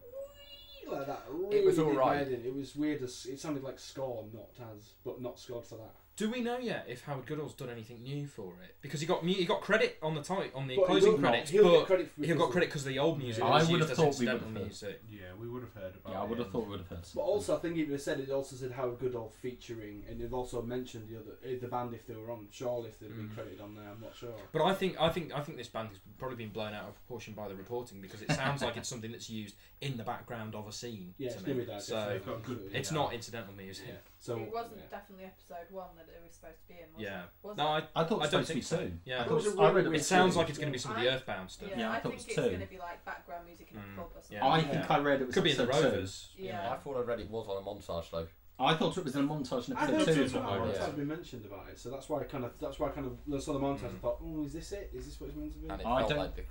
[0.89, 1.23] like that.
[1.29, 2.27] Really It was alright.
[2.27, 2.33] my.
[2.35, 3.03] It was weird.
[3.03, 5.93] As, it sounded like score, not as, but not scored for that.
[6.19, 8.75] Do we know yet if Howard Goodall's done anything new for it?
[8.81, 11.11] Because he got mu- he got credit on the title on the But he closing
[11.13, 11.29] will not.
[11.29, 13.41] credits, He'll get but credit for he got of- credit because of the old music
[13.41, 13.49] Yeah.
[13.49, 14.65] was I would used have as thought we incidental would have.
[14.65, 15.01] music.
[15.09, 16.11] Yeah, we would have heard about.
[16.11, 16.13] It.
[16.13, 17.05] Yeah, I would have in- thought we would have heard.
[17.15, 20.33] But also, I think it was said it also said Howard Goodall featuring, and they've
[20.33, 22.47] also mentioned the other eh, the band if they were on.
[22.51, 23.33] Surely if they'd been Mm.
[23.33, 24.35] credited on there, I'm not sure.
[24.51, 26.95] But I think I think I think this band has probably been blown out of
[26.95, 30.53] proportion by the reporting because it sounds like it's something that's used in the background
[30.53, 31.13] of a scene.
[31.17, 31.53] Yeah, to it's me.
[31.53, 31.81] gonna be that.
[31.81, 33.85] So They've got good- it's not incidental music.
[33.87, 33.93] Yeah.
[34.21, 34.83] So it wasn't yeah.
[34.91, 37.23] definitely episode one that it was supposed to be in, was Yeah.
[37.23, 37.29] it?
[37.41, 37.67] Was No.
[37.67, 38.77] I, I thought it I was don't to think be so.
[38.77, 38.91] two.
[39.05, 40.57] Yeah, I thought it was thought- a I really read it it sounds like it's
[40.57, 41.69] going to be some of the Earthbound stuff.
[41.71, 43.67] Yeah, Yeah, I I, thought it think was it's going to be like background music
[43.71, 43.95] in a Mm.
[43.95, 44.37] pub or something.
[44.37, 44.47] Yeah.
[44.47, 44.95] I think Yeah.
[44.95, 45.67] I read it was Could be in the.
[45.67, 46.29] Rovers.
[46.37, 46.71] Yeah.
[46.71, 48.27] I thought I read it was on a montage though.
[48.61, 50.13] I thought it was in a montage in I episode heard two.
[50.15, 50.95] two is what I montage read.
[50.97, 53.41] been mentioned about it, so that's why I kind of that's why I kind of
[53.41, 53.85] saw the montage.
[53.95, 54.91] I thought, oh, is this it?
[54.93, 55.69] Is this what it's meant to be?
[55.69, 56.43] And it I felt like the.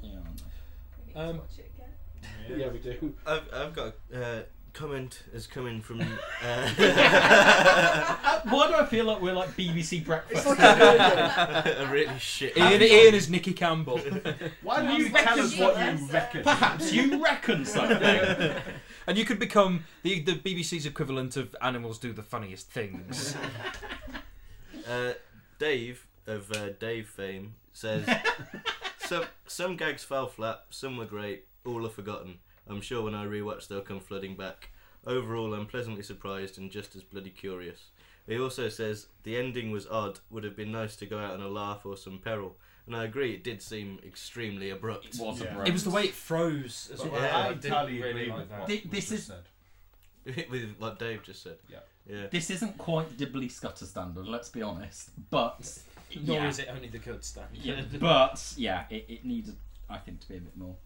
[0.00, 0.16] Yeah,
[0.98, 1.86] We need Um, to watch it again.
[2.60, 3.14] Yeah, we do.
[3.26, 4.40] I've, I've got uh,
[4.72, 6.00] comment is coming from.
[6.42, 10.46] Uh, Why do I feel like we're like BBC breakfast?
[10.58, 12.56] a really shit.
[12.56, 13.98] Ian, Ian is Nicky Campbell.
[14.62, 16.42] Why don't You you tell us what you uh, reckon?
[16.42, 18.54] Perhaps you reckon something.
[19.06, 23.36] and you could become the, the BBC's equivalent of animals do the funniest things.
[24.88, 25.12] Uh,
[25.58, 28.08] Dave of uh, Dave fame says
[28.98, 32.38] some some gags fell flat, some were great, all are forgotten.
[32.70, 34.70] I'm sure when I rewatch they'll come flooding back.
[35.06, 37.86] Overall, I'm pleasantly surprised and just as bloody curious.
[38.26, 40.20] He also says the ending was odd.
[40.30, 42.56] Would have been nice to go out on a laugh or some peril.
[42.86, 45.06] And I agree, it did seem extremely abrupt.
[45.06, 45.58] It was Yeah.
[45.58, 47.22] a it was the way it froze as But well.
[47.22, 47.36] Yeah.
[47.38, 48.60] I I didn't really agree like with that.
[48.68, 49.44] what this is- said.
[50.50, 51.56] With what Dave just said.
[51.68, 51.78] Yeah.
[52.06, 52.26] Yeah.
[52.30, 55.10] This isn't quite Dibley Scudder standard, let's be honest.
[55.30, 55.78] But
[56.22, 57.48] Nor yeah, is it only the good stand.
[57.54, 59.56] yeah, but yeah, it, it needed,
[59.88, 60.76] I think, to be a bit more.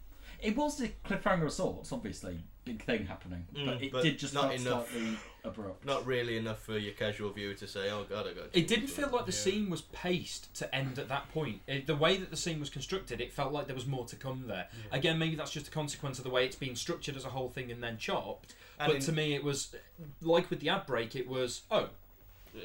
[0.41, 4.17] It was the cliffhanger of sorts, obviously, big thing happening, Mm, but it but did
[4.19, 4.91] just not felt enough.
[4.91, 5.85] slightly abrupt.
[5.85, 8.87] Not really enough for your casual viewer to say, "Oh God, I got." It didn't
[8.87, 9.37] feel like the Yeah.
[9.37, 11.61] scene was paced to end at that point.
[11.67, 14.15] It, the way that the scene was constructed, it felt like there was more to
[14.15, 14.67] come there.
[14.91, 17.49] Again, maybe that's just a consequence of the way it's been structured as a whole
[17.49, 18.55] thing and then chopped.
[18.79, 19.75] And but in- to me, it was
[20.21, 21.15] like with the ad break.
[21.15, 21.89] It was oh,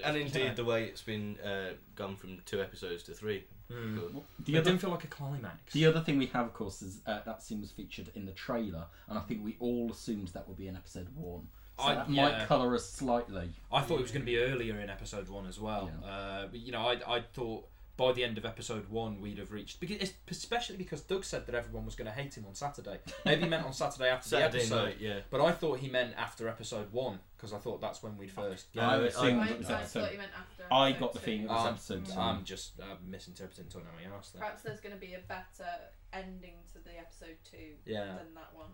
[0.04, 0.54] And indeed, Yeah.
[0.54, 3.44] the way it's been uh, gone from two episodes to three.
[3.70, 4.22] Good.
[4.46, 5.72] The it other, didn't feel like a climax.
[5.72, 8.32] the other thing we have, of course, is uh, that scene was featured in the
[8.32, 11.48] trailer, and I think we all assumed that would be in episode one.
[11.78, 12.22] So I- that yeah.
[12.22, 13.50] might colour us slightly.
[13.72, 15.90] I thought it was going to be earlier in episode one as well.
[16.04, 17.68] Uh, but, you know, I, I thought
[18.00, 21.44] by the end of episode one we'd have reached because it's, especially because Doug said
[21.46, 22.98] that everyone was going to hate him on Saturday.
[23.26, 25.18] Maybe he meant on Saturday after the episode, night, yeah.
[25.28, 28.68] but I thought he meant after episode one because I thought that's when we'd first.
[28.72, 30.64] Yeah, I I- assumed I, I thought you meant after.
[30.72, 31.24] I got the two.
[31.26, 32.18] feeling it was Um, episode two.
[32.18, 34.40] I'm just uh, misinterpreting talking out there.
[34.40, 35.68] Perhaps there's going to be a better
[36.14, 38.06] ending to the episode two Yeah.
[38.16, 38.70] than that one.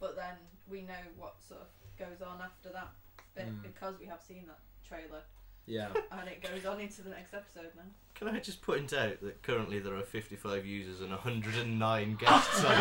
[0.00, 1.66] But then we know what sort of
[1.98, 2.88] goes on after that
[3.34, 3.62] bit Mm.
[3.62, 5.20] because we have seen that trailer
[5.66, 5.88] Yeah.
[6.12, 7.82] and it goes on into the next episode now.
[8.14, 12.78] Can I just point out that currently there are 55 users and 109 guests on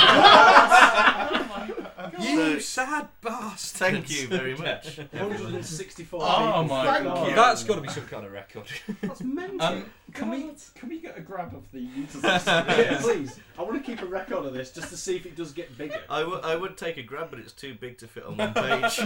[2.21, 3.79] You So- sad bastard.
[3.79, 4.97] Thank you very much.
[5.13, 5.29] everyone.
[5.31, 6.21] 164.
[6.23, 7.27] Oh my Thank god!
[7.29, 7.35] you.
[7.35, 8.63] That's got to be some kind of record.
[9.01, 9.61] That's mental.
[9.61, 12.23] Um, can we can we get a grab of the users?
[12.23, 13.37] yeah, please.
[13.57, 15.77] I want to keep a record of this just to see if it does get
[15.77, 15.99] bigger.
[16.09, 18.53] I, w- I would take a grab, but it's too big to fit on one
[18.53, 18.99] page.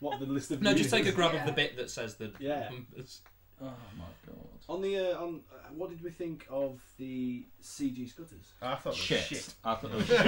[0.00, 2.16] What the list of no, just take a users- grab of the bit that says
[2.16, 2.68] the Yeah.
[2.70, 3.20] numbers.
[3.62, 3.66] oh
[3.98, 4.36] my god!
[4.68, 8.54] On the uh, on, uh, what did we think of the CG scutters?
[8.62, 9.24] I thought it was Shit.
[9.24, 9.54] shit.
[9.64, 10.20] I thought it was shit.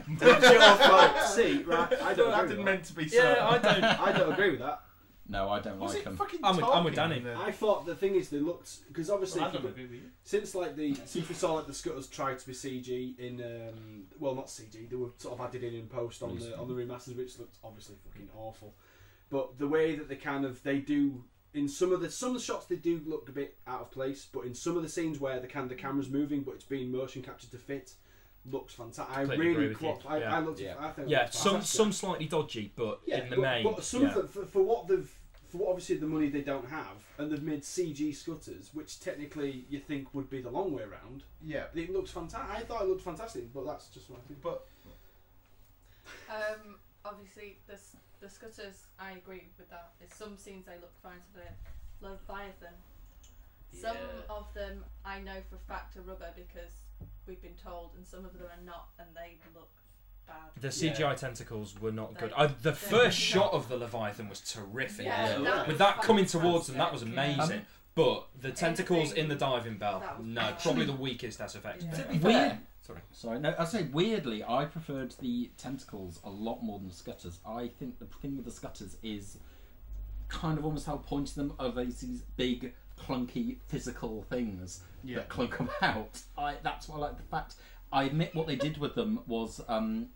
[1.30, 3.16] See, right, I don't that agree didn't with meant to be so.
[3.22, 3.80] Yeah, I don't.
[3.80, 4.00] that.
[4.00, 4.82] I don't agree with that.
[5.30, 6.16] No, I don't Was like it them.
[6.16, 7.18] fucking I'm with- I'm with Danny.
[7.18, 9.70] in I thought the thing is they looked because obviously I if you don't put-
[9.72, 10.10] agree with you.
[10.24, 14.04] since like the since we saw like the scutters tried to be CG in um,
[14.18, 16.74] well not CG they were sort of added in in post on the on the
[16.74, 18.74] remasters which looked obviously fucking awful,
[19.30, 21.22] but the way that they kind of they do
[21.54, 23.90] in some of the some of the shots they do look a bit out of
[23.90, 26.64] place, but in some of the scenes where the can the camera's moving but it's
[26.64, 27.94] being motion captured to fit
[28.46, 29.04] looks fantastic.
[29.14, 29.88] I Completely agree really with you.
[29.88, 30.06] clocked.
[30.08, 30.34] I, Yeah.
[30.36, 30.60] I looked.
[30.60, 30.74] Yeah.
[30.78, 31.76] I think it Yeah, looked some fantastic.
[31.76, 34.12] some slightly dodgy, but Yeah, in the but, main, but some yeah.
[34.14, 35.14] for, for, for what they've
[35.50, 39.64] for what obviously the money they don't have, and they've made CG scutters, which technically
[39.68, 41.24] you think would be the long way around.
[41.42, 42.56] Yeah, It looks fantastic.
[42.56, 44.40] I thought it looked fantastic, but that's just what I think.
[44.42, 44.66] but
[46.28, 49.92] Um, obviously, the s- the scutters, I agree with that.
[49.98, 52.74] There's some scenes they look fine to the Leviathan.
[53.72, 54.22] Some Yeah.
[54.28, 56.72] of them I know for a fact are rubber because
[57.26, 59.79] we've been told, and some of them are not, and they look bad.
[60.60, 62.32] The CGI tentacles were not good.
[62.36, 65.06] I, the first not- shot of the Leviathan was terrific.
[65.06, 65.42] Yeah, Yeah.
[65.44, 67.36] that With was that coming towards them, that was fantastic.
[67.38, 67.58] amazing.
[67.60, 70.58] Um, but the tentacles in the diving bell, no, bad.
[70.60, 71.84] probably the weakest as effects.
[71.84, 71.90] Yeah.
[72.02, 72.58] To be Weird.
[72.82, 73.38] sorry, sorry.
[73.40, 77.38] No, I say weirdly, I preferred the tentacles a lot more than the scutters.
[77.46, 79.38] I think the thing with the scutters is
[80.28, 85.28] kind of almost how pointing them are these these big, clunky, physical things yeah, that
[85.28, 86.20] clunk them out.
[86.38, 87.54] I that's why I like the fact.
[87.92, 90.06] I admit what they did with them was um,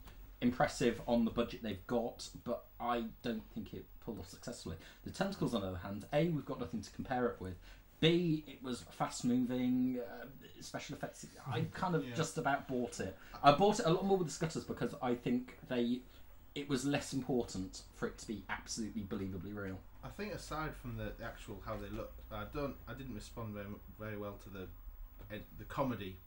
[0.41, 4.77] impressive on the budget they've got, but I don't think it pulled off successfully.
[5.05, 7.55] The tentacles, on the other hand, a we've got nothing to compare it with.
[8.01, 10.27] B, it was fast moving, uh,
[10.61, 11.27] special effects.
[11.51, 12.15] I kind of Yeah.
[12.15, 13.17] just about bought it.
[13.43, 16.01] I bought it a lot more with the scutters because I think they,
[16.55, 19.79] it was less important for it to be absolutely believably real.
[20.03, 23.67] I think aside from the actual how they look, I don't, I didn't respond very,
[23.99, 24.69] very well to the
[25.59, 26.19] the comedy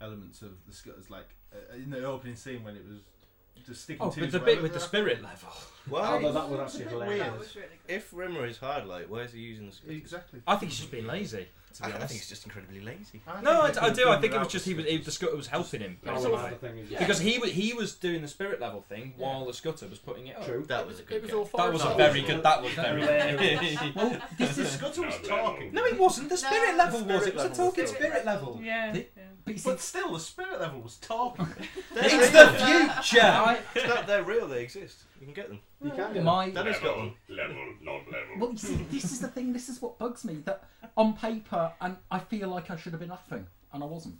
[0.00, 1.10] elements of the scutters.
[1.10, 2.98] Like uh, in the opening scene when it was
[3.66, 5.48] just sticking Oh, to but his the bit with the spirit level.
[5.88, 6.00] Why?
[6.00, 7.26] Although that was actually bit hilarious.
[7.26, 7.94] That was really good.
[7.94, 9.96] If Rimmer is hard light, why is he using the scutters?
[9.96, 10.40] Exactly.
[10.46, 11.48] I think he's just being lazy.
[11.74, 12.08] To I, be I honest.
[12.10, 13.20] think he's just incredibly lazy.
[13.42, 14.08] no, I, I do.
[14.08, 14.84] I think it was just he was.
[14.86, 16.38] He, the scutter was helping him That was basically.
[16.44, 19.24] also the thing, is- because he was he was doing the spirit level thing Yeah.
[19.26, 20.44] while the scutter was putting it up.
[20.46, 20.64] True.
[20.68, 21.36] That was a good It was gag.
[21.54, 21.96] all That was a fine.
[21.96, 22.42] very good.
[22.44, 23.00] That was very.
[23.02, 23.12] Well,
[23.96, 24.70] oh, this The is.
[24.72, 25.72] scutter was talking.
[25.72, 26.28] no, it wasn't.
[26.28, 27.26] The spirit No, level the was.
[27.26, 28.60] It was a talking spirit level.
[28.62, 28.96] Yeah.
[29.44, 31.46] But you see, But still, the spirit level was talking.
[31.96, 32.46] It's the
[33.04, 33.20] future.
[33.26, 34.48] I, It's not, they're real.
[34.48, 35.02] They exist.
[35.20, 35.60] You can get them.
[35.84, 37.12] You can get my Danny's got one.
[37.28, 38.38] level, not level.
[38.38, 39.52] Well, you see, this is the thing.
[39.52, 40.36] This is what bugs me.
[40.44, 40.64] That
[40.96, 44.16] on paper, and I feel like I should have been laughing, and I wasn't.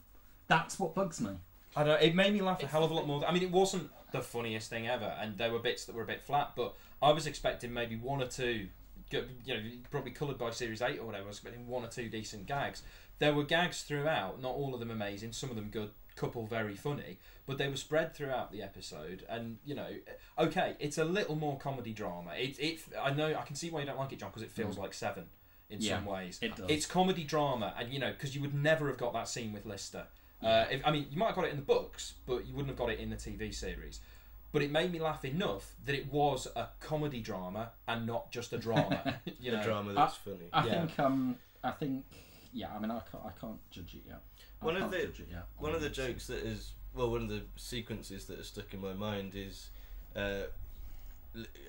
[0.47, 1.31] That's what bugs me.
[1.75, 2.07] I don't know.
[2.07, 3.25] It made me laugh a hell of a lot more.
[3.27, 6.07] I mean, it wasn't the funniest thing ever, and there were bits that were a
[6.07, 6.53] bit flat.
[6.55, 8.69] But I was expecting maybe one or two.
[9.11, 11.25] You know, probably coloured by Series Eight or whatever.
[11.25, 12.83] I was expecting one or two decent gags.
[13.21, 14.41] There were gags throughout.
[14.43, 15.33] Not all of them amazing.
[15.33, 15.91] Some of them good.
[16.17, 19.25] Couple very funny, but they were spread throughout the episode.
[19.29, 19.89] And you know,
[20.39, 22.31] okay, it's a little more comedy drama.
[22.39, 22.81] It, it.
[23.01, 24.95] I know I can see why you don't like it, John, because it feels like
[24.95, 25.25] Seven
[25.71, 26.39] in Yeah, some ways.
[26.41, 26.71] It does.
[26.71, 29.67] It's comedy drama, and you know, because you would never have got that scene with
[29.67, 30.05] Lister.
[30.43, 32.69] Uh, if, I mean, you might have got it in the books, but you wouldn't
[32.69, 34.01] have got it in the TV series.
[34.53, 38.53] But it made me laugh enough that it was a comedy drama and not just
[38.53, 39.17] a drama.
[39.41, 40.37] you The know, drama that's funny.
[40.53, 40.87] I Yeah.
[40.87, 40.99] think.
[41.01, 41.37] Um.
[41.65, 42.05] I think.
[42.53, 42.69] Yeah.
[42.73, 43.25] I mean, I can't.
[43.27, 44.21] I can't judge it yet.
[44.65, 45.47] I One of the- judge it yet.
[45.59, 48.81] One of the jokes that is well, one of the sequences that are stuck in
[48.81, 49.69] my mind is
[50.15, 50.43] uh,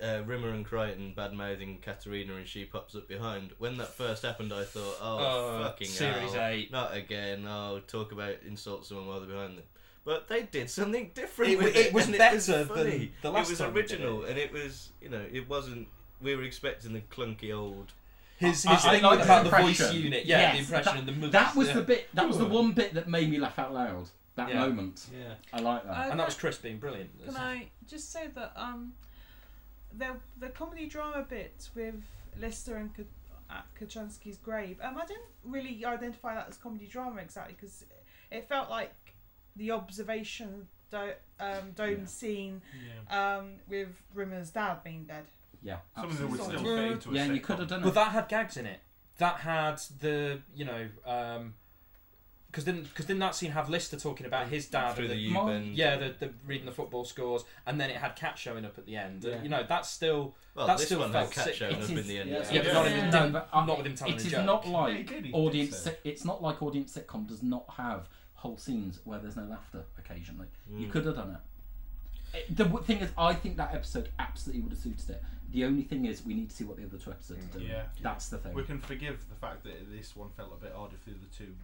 [0.02, 3.50] uh, Rimmer and Kryten bad mouthing Katerina, and she pops up behind.
[3.58, 6.70] When that first happened, I thought, oh, Oh, fucking Series hell, eight.
[6.70, 7.44] not again.
[7.48, 9.64] Oh, talk about insult someone while they're behind them.
[10.04, 11.52] But they did something different.
[11.54, 13.12] It with it, it was and better was than funny.
[13.22, 14.30] the last It was time original, it.
[14.30, 15.88] and it was you know it wasn't.
[16.22, 17.92] We were expecting the clunky old.
[18.38, 20.98] His I- his I thing like about the the voice unit, yeah, the Yes, impression
[20.98, 21.32] and the moves.
[21.32, 21.74] That was yeah.
[21.74, 22.08] the bit.
[22.14, 24.08] That was the one bit that made me laugh out loud.
[24.34, 24.60] That Yeah.
[24.66, 25.06] moment.
[25.18, 25.90] Yeah, I like that.
[25.90, 27.10] Uh, and that was Chris being brilliant.
[27.24, 28.92] Can I just say that um,
[29.96, 32.02] the the comedy drama bit with
[32.38, 33.06] Lister and K-
[33.48, 37.84] at Kochanski's grave, um, I didn't really identify that as comedy drama exactly because
[38.30, 38.92] it felt like
[39.54, 42.04] the observation do, um, dome Yeah.
[42.06, 42.62] scene
[43.08, 43.36] Yeah.
[43.38, 45.24] um, with Rimmer's dad being dead.
[45.62, 45.78] Yeah.
[45.94, 47.44] Something that would still fit into a Yeah, and you sitcom.
[47.44, 47.84] could have done it.
[47.84, 48.80] But that had gags in it.
[49.18, 51.54] That had the you know um,
[52.48, 55.16] because didn't because didn't that scene have Lister talking about his dad through and the
[55.16, 55.74] the, U-bend.
[55.76, 58.86] yeah the, the reading the football scores and then it had Cat showing up at
[58.86, 59.24] the end.
[59.24, 59.42] Yeah.
[59.42, 61.54] You know that's still Well, that this still one felt had Cat sick.
[61.54, 62.30] showing It up is- in the end.
[62.30, 62.74] yeah, of Yeah, but episode.
[62.74, 64.44] not in- No, but I- not with him telling It a is joke.
[64.46, 65.76] not Yeah, like he did, he did audience.
[65.78, 65.90] say.
[65.90, 69.84] si- it's not like audience sitcom does not have whole scenes where there's no laughter
[69.98, 70.48] occasionally.
[70.74, 70.90] You Mm.
[70.92, 71.30] could have done
[72.32, 72.36] it.
[72.38, 75.22] It- The w- thing is, I think that episode absolutely would have suited it.
[75.52, 77.70] The only thing is, we need to see what the other two episodes are doing.
[77.70, 77.82] Yeah.
[78.02, 78.52] That's the thing.
[78.54, 81.28] We can forgive the fact that this one felt a bit odd if the other
[81.36, 81.54] two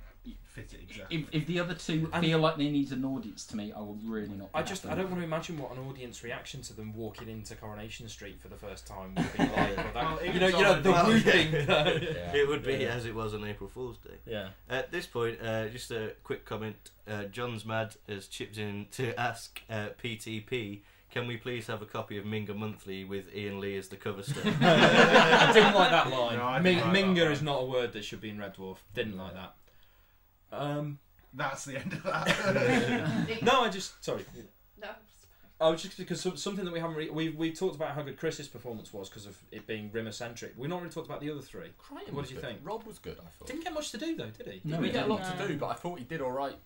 [0.44, 1.18] fit it exactly.
[1.18, 3.80] If, if the other two And- feel like they need an audience to me, I
[3.80, 4.50] will really not.
[4.54, 7.54] I just I don't want to imagine what an audience reaction to them walking into
[7.56, 9.72] Coronation Street for the first time would be like.
[9.72, 11.52] or that- Well, it you know, was you know the Well, whooping.
[11.52, 11.88] yeah.
[11.88, 12.34] Yeah.
[12.36, 12.94] It would be Yeah.
[12.94, 14.14] as it was on April Fool's Day.
[14.26, 14.48] yeah.
[14.70, 16.90] At this point, uh, just a quick comment.
[17.08, 20.80] Uh, John's Mad has chipped in to ask uh, PTP,
[21.12, 24.22] can we please have a copy of Minga Monthly with Ian Lee as the cover
[24.24, 24.42] star?
[24.60, 26.38] I didn't like that line.
[26.38, 27.32] No, I Ming- didn't like that Minger line.
[27.32, 28.78] is not a word that should be in Red Dwarf.
[28.94, 29.54] Didn't like that.
[30.50, 30.98] Um,
[31.34, 33.38] That's the end of that.
[33.42, 34.24] no, I just sorry.
[34.80, 34.88] No.
[35.60, 38.16] I was just because something that we haven't really we we talked about how good
[38.18, 40.54] Chris's performance was because of it being Rimmer centric.
[40.56, 41.68] We've not really talked about the other three.
[41.80, 42.48] Kryten What was did you good.
[42.50, 42.60] think?
[42.64, 43.46] Rob was good, I thought.
[43.46, 44.60] Didn't get much to do though, did he?
[44.64, 45.22] No, we he get a didn't.
[45.22, 46.56] lot to do, but I thought he did all right.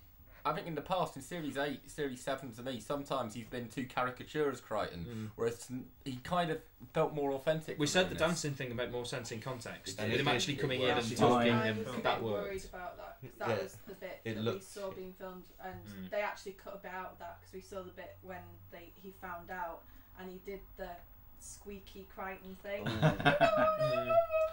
[0.47, 3.69] I think in the past, in Series 8, Series 7 to me, sometimes he's been
[3.69, 5.31] too caricature as Kryten, Mm.
[5.35, 5.69] whereas
[6.05, 6.61] he kind of
[6.95, 7.81] felt more authentic.
[7.81, 9.99] We said the in dancing thing made more sense in context.
[9.99, 12.45] It And him actually It coming in and It talking and that bit worked.
[12.47, 13.63] worried about that 'cause that Yeah.
[13.65, 16.11] was the bit It that looked- we saw being filmed, and Mm.
[16.11, 18.93] they actually cut a bit out of that because we saw the bit when they
[19.03, 19.83] he found out
[20.17, 20.91] and he did the
[21.41, 22.85] squeaky Kryten thing.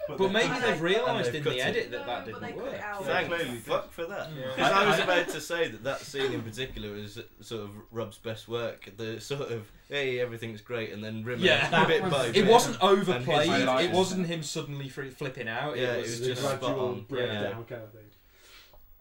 [0.05, 1.61] But But maybe they've they've realised in the it.
[1.61, 2.81] edit that No, that didn't cut work.
[2.81, 3.05] out.
[3.05, 4.29] Yeah, Thank fuck for that.
[4.37, 4.47] Yeah.
[4.55, 8.17] Because I was about to say that that scene in particular is sort of Rob's
[8.17, 8.89] best work.
[8.97, 11.69] The sort of hey everything's great, and then Rimmer Yeah.
[11.69, 12.47] That bit was- by It bit.
[12.47, 13.49] wasn't overplayed.
[13.49, 15.77] his It wasn't him suddenly fr- flipping out.
[15.77, 17.01] Yeah, it it was was just spot gradual on.
[17.03, 18.01] breakdown kind of thing.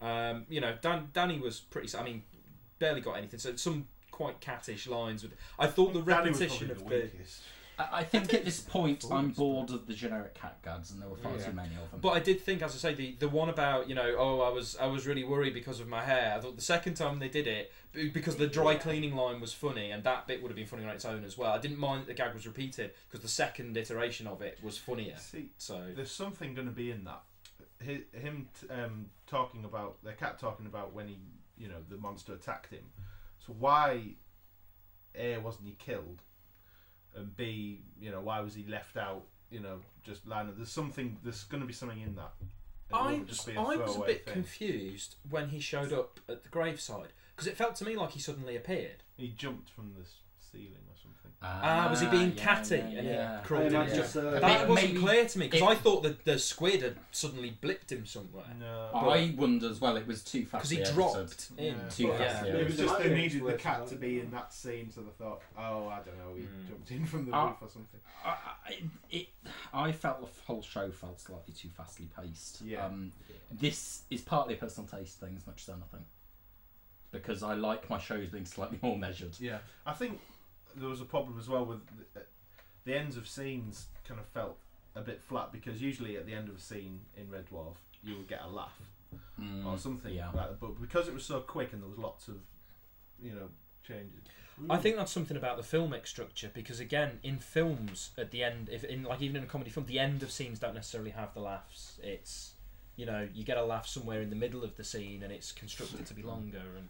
[0.01, 1.97] Um, you know, Dan, Danny was pretty.
[1.97, 2.23] I mean,
[2.79, 3.41] barely got anything.
[3.41, 5.23] So some quite cattish lines.
[5.25, 6.79] With I thought the Danny was repetition probably of
[7.11, 7.41] the the.
[7.79, 7.93] Weakest.
[7.93, 11.09] I, I think at this point, I'm bored of the generic cat gags, and there
[11.09, 11.47] were far Yeah.
[11.47, 12.01] too many of them.
[12.01, 14.49] But I did think, as I say, the, the one about you know, oh, I
[14.51, 16.35] was I was really worried because of my hair.
[16.37, 18.79] I thought the second time they did it b- because the dry Yeah.
[18.79, 21.37] cleaning line was funny, and that bit would have been funny on its own as
[21.39, 21.53] well.
[21.53, 24.79] I didn't mind that the gag was repeated because the second iteration of it was
[24.79, 25.17] funnier.
[25.19, 27.23] See, So there's something going to be in that.
[27.85, 31.17] Hi- Him t- um, talking about the cat talking about when he,
[31.59, 32.85] you know, the monster attacked him.
[33.45, 34.15] So why
[35.17, 36.23] a wasn't he killed,
[37.17, 39.25] and b you know why was he left out?
[39.51, 40.51] You know, just line.
[40.57, 41.19] There's something.
[41.23, 42.33] There's going to be something in that.
[42.95, 44.35] I, be a I was a bit thing.
[44.35, 48.21] confused when he showed up at the graveside because it felt to me like he
[48.21, 49.03] suddenly appeared.
[49.17, 50.17] He jumped from the s-
[50.53, 51.33] ceiling or something.
[51.45, 53.39] Ah, was he being yeah, catty yeah, and yeah.
[53.41, 53.89] he crawled in?
[53.89, 54.31] Just- so.
[54.33, 57.91] That Maybe- wasn't clear to me because I thought that the squid had suddenly blipped
[57.91, 59.97] him somewhere No, I wonder as well.
[59.97, 60.71] It was too fast.
[60.71, 61.65] because he dropped in.
[61.75, 61.89] Yeah.
[61.89, 62.53] Too But, fast, yeah.
[62.53, 62.59] yeah.
[62.61, 65.43] it was just they needed the cat to be in that scene, so they thought,
[65.59, 66.69] oh, I don't know, he Mm.
[66.69, 68.01] jumped in from the roof or something.
[68.25, 68.29] I,
[68.69, 68.79] I-
[69.11, 69.29] it,
[69.75, 72.63] I felt the whole show felt slightly too fastly paced.
[72.63, 72.87] Yeah.
[72.87, 73.13] Um,
[73.51, 76.05] this is partly a personal taste thing as much as anything.
[77.11, 79.33] Because I like my shows being slightly more measured.
[79.41, 80.21] Yeah, I think
[80.77, 81.81] there was a problem as well with
[82.15, 82.23] the,
[82.85, 83.87] the ends of scenes.
[84.07, 84.57] Kind of felt
[84.95, 88.17] a bit flat because usually at the end of a scene in Red Dwarf, you
[88.17, 88.79] would get a laugh
[89.39, 90.27] Mm, or something yeah.
[90.29, 90.61] like that.
[90.61, 92.37] But because it was so quick and there was lots of,
[93.23, 93.49] you know,
[93.87, 94.21] changes.
[94.71, 98.69] I think that's something about the filmic structure because again, in films, at the end,
[98.71, 101.35] if in like even in a comedy film, the end of scenes don't necessarily have
[101.35, 101.99] the laughs.
[102.03, 102.53] It's
[102.97, 105.51] you know you get a laugh somewhere in the middle of the scene and it's
[105.53, 106.89] constructed to be longer and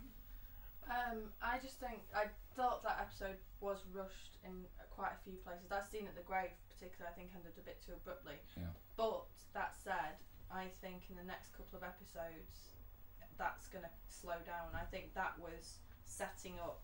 [0.90, 2.24] Um, I just think I
[2.56, 5.68] thought that episode was rushed in quite a few places.
[5.68, 8.36] That scene at the grave, particularly, I think ended a bit too abruptly.
[8.56, 8.72] Yeah.
[8.96, 12.76] But that said, I think in the next couple of episodes,
[13.38, 14.74] that's going to slow down.
[14.74, 16.82] I think that was setting up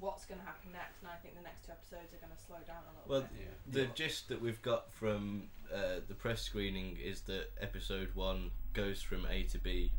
[0.00, 2.42] what's going to happen next, and I think the next two episodes are going to
[2.42, 3.72] slow down a little Well, bit.
[3.72, 9.02] The gist that we've got from uh, the press screening is that episode one goes
[9.02, 9.92] from A to B.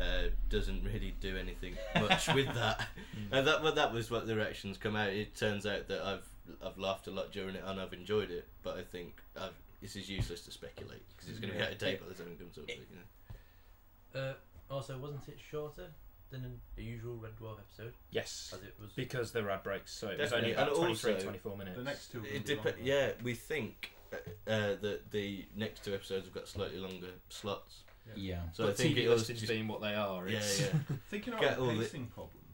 [0.00, 2.86] Uh, doesn't really do anything much with that,
[3.32, 5.08] and that but that was what the reactions come out.
[5.08, 6.28] It turns out that I've
[6.64, 9.96] I've laughed a lot during it and I've enjoyed it, but I think I've, this
[9.96, 12.32] is useless to speculate because it's going to be out of date by the time
[12.32, 12.64] it comes up.
[12.68, 14.20] It- you know.
[14.20, 14.34] Uh,
[14.70, 15.86] also, wasn't it shorter
[16.30, 17.92] than an, a usual Red Dwarf episode?
[18.10, 18.92] yes, As it was.
[18.92, 21.76] because there are breaks, so it was only about And 23, also, 24 minutes.
[21.78, 22.22] The next two.
[22.24, 22.74] It dep- longer.
[22.82, 24.16] yeah, we think uh,
[24.50, 27.82] uh, that the next two episodes have got slightly longer slots,
[28.14, 28.40] Yeah.
[28.52, 30.60] so but I think TV it was listings just, being what they are, yeah, it's,
[30.60, 30.66] yeah.
[31.10, 32.44] Thinking about all the the- pacing problem,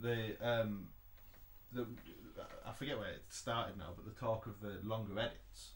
[0.00, 0.88] the um,
[1.72, 1.86] the
[2.66, 5.70] I forget where it started now, but the talk of the longer edits.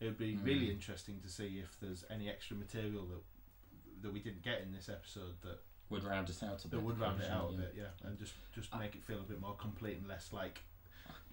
[0.00, 0.72] It would be really Mm.
[0.72, 4.88] interesting to see if there's any extra material that that we didn't get in this
[4.88, 5.58] episode that,
[5.90, 6.70] Would round it out a bit.
[6.70, 7.58] that would round it out a yeah.
[7.58, 10.62] bit, yeah, and just just make it feel a bit more complete and less like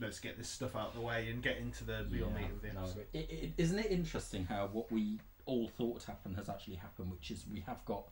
[0.02, 2.52] let's get this stuff out of the way and get into the real Yeah, meat
[2.52, 3.06] of the no, episode.
[3.14, 7.32] it, it, isn't it interesting how what we all thought happened has actually happened, which
[7.32, 8.04] is we have got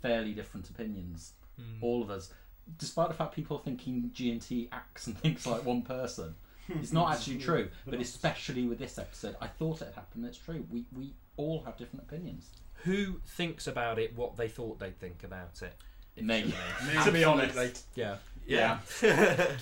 [0.00, 1.82] fairly different opinions, Mm.
[1.82, 2.32] all of us,
[2.78, 6.34] despite the fact people are thinking G and T acts and thinks like one person.
[6.68, 10.24] It's not actually true, but especially with this episode, I thought it happened.
[10.24, 10.66] It's true.
[10.72, 12.50] We we all have different opinions.
[12.84, 15.74] Who thinks about it what they thought they'd think about it?
[16.20, 16.54] Me, Me.
[17.04, 17.86] to be honest.
[17.94, 18.16] Yeah.
[18.46, 18.78] Yeah.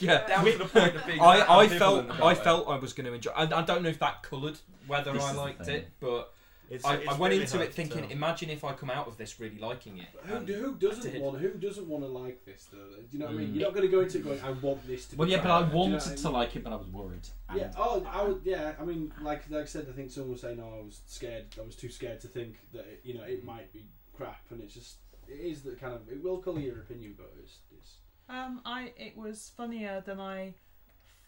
[0.01, 2.38] Yeah, Down we- to the point of being I, I felt about I it.
[2.38, 3.31] felt I was going to enjoy.
[3.33, 6.33] I, I don't know if that coloured whether This I liked it, but
[6.70, 9.18] It's, I, it's I went really into it thinking, imagine if I come out of
[9.18, 10.09] this really liking it.
[10.25, 11.38] Who, who doesn't want?
[11.38, 12.79] Who doesn't want to like this though?
[12.79, 13.48] Do you know what I mean?
[13.48, 13.55] Mm.
[13.55, 15.18] You're not going to go into it going, "I want this to." Be.
[15.18, 16.33] Well, be yeah, but I bad." Do you know wanted what to mean?
[16.33, 17.29] like it, but I was worried.
[17.51, 17.72] And Yeah.
[17.77, 18.40] Oh, I would.
[18.44, 18.72] Yeah.
[18.81, 21.46] I mean, like like I said, I think someone was saying, "No, I was scared.
[21.59, 24.62] I was too scared to think that it, you know it might be crap." And
[24.62, 24.96] it's just
[25.29, 27.96] it is the kind of it will colour your opinion, but it's, it's
[28.29, 30.55] Um, I it was funnier than I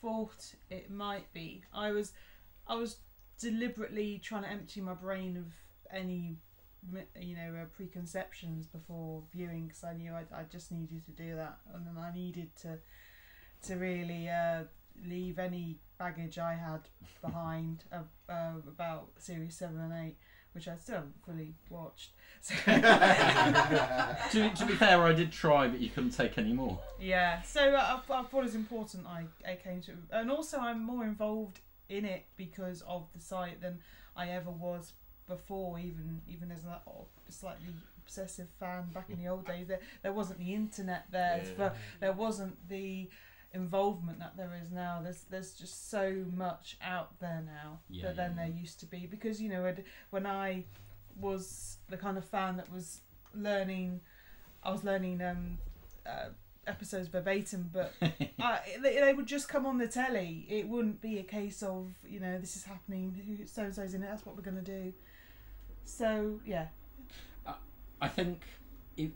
[0.01, 1.62] thought it might be.
[1.73, 2.12] I was,
[2.66, 2.99] I was
[3.40, 5.47] deliberately trying to empty my brain of
[5.90, 6.37] any,
[7.20, 11.37] you know, uh, preconceptions before viewing because I knew I, I just needed to do
[11.37, 12.79] that, and then I needed to,
[13.66, 14.64] to really uh,
[15.07, 16.81] leave any baggage I had
[17.23, 20.16] behind uh, uh, about series seven and eight,
[20.53, 22.11] which I still haven't fully watched.
[22.44, 26.79] So to, to be fair, I did try, but you couldn't take any more.
[27.01, 30.85] Yeah, so uh, I, I thought it's important I, I came to, and also I'm
[30.85, 33.81] more involved in it because of the site than
[34.16, 34.92] I ever was
[35.29, 35.79] before.
[35.79, 36.81] Even even as a
[37.31, 37.68] slightly
[37.99, 41.51] obsessive fan back in the old days, there there wasn't the internet there, Yeah.
[41.57, 43.09] but there wasn't the
[43.53, 45.01] involvement that there is now.
[45.03, 48.87] There's there's just so much out there now Yeah, that than yeah, there used to
[48.87, 49.75] be because you know
[50.11, 50.65] when I
[51.21, 53.00] was the kind of fan that was
[53.35, 54.00] learning,
[54.63, 55.59] I was learning um,
[56.06, 56.31] uh,
[56.67, 57.92] episodes verbatim, but
[58.40, 60.46] I, they, they would just come on the telly.
[60.48, 63.46] It wouldn't be a case of you know this is happening.
[63.46, 64.06] So and so's in it.
[64.10, 64.92] That's what we're gonna do.
[65.85, 66.69] So yeah,
[68.00, 68.42] I think
[68.96, 69.12] it,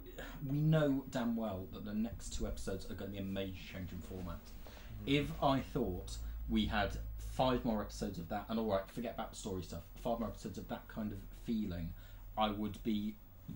[0.49, 3.61] we know damn well that the next two episodes are going to be a major
[3.72, 4.36] change in format.
[4.36, 5.14] Mm-hmm.
[5.14, 6.16] If I thought
[6.49, 9.82] we had five more episodes of that, and all right, forget about the story stuff,
[10.03, 11.92] five more episodes of that kind of feeling,
[12.36, 13.14] I would be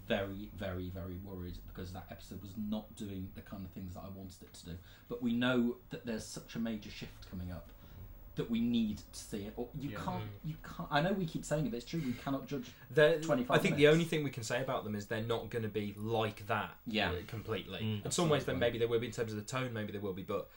[0.09, 4.01] very, very, very worried because that episode was not doing the kind of things that
[4.01, 4.72] I wanted it to do.
[5.09, 7.68] But we know that there's such a major shift coming up
[8.34, 9.53] that we need to see it.
[9.57, 9.99] Or you Yeah.
[10.03, 10.88] can't, you can't.
[10.90, 12.01] I know we keep saying it, but it's true.
[12.05, 12.70] We cannot judge.
[12.90, 15.51] They're, 25 I think the only thing we can say about them is they're not
[15.51, 17.11] going to be like that Yeah.
[17.11, 17.80] uh, completely.
[17.80, 18.05] Mm.
[18.07, 19.99] In some ways, then maybe they will be in terms of the tone, maybe they
[19.99, 20.49] will be, but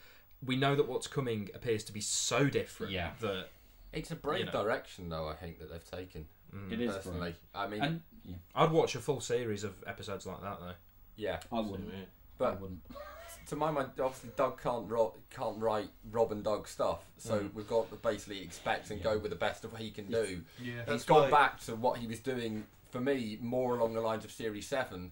[0.46, 3.12] we know that what's coming appears to be so different Yeah.
[3.20, 3.50] that
[3.92, 4.52] It's a brave You know.
[4.52, 5.28] direction, though.
[5.28, 6.28] I think that they've taken.
[6.54, 6.72] Mm.
[6.72, 7.20] It is personally.
[7.20, 7.36] brave.
[7.54, 10.74] I mean, And yeah, I'd watch a full series of episodes like that though.
[11.16, 11.40] yeah.
[11.52, 11.90] I wouldn't.
[11.90, 12.02] So, yeah.
[12.04, 12.06] I
[12.38, 12.82] But wouldn't.
[13.48, 17.54] to my mind, obviously Doug can't ro- can't write Rob and Doug stuff, so Mm.
[17.54, 20.42] we've got to basically expect and go with the best of what he can do.
[20.62, 20.74] Yeah.
[20.78, 24.02] He's That's gone why- back to what he was doing for me, more along the
[24.02, 25.12] lines of Series Seven.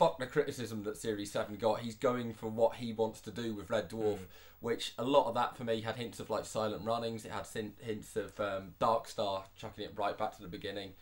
[0.00, 1.80] Fuck the criticism that Series Seven got.
[1.80, 4.26] He's going for what he wants to do with Red Dwarf, Mm.
[4.60, 7.26] which a lot of that for me had hints of like Silent Runnings.
[7.26, 10.94] It had sin- hints of um, Dark Star, chucking it right back to the beginning.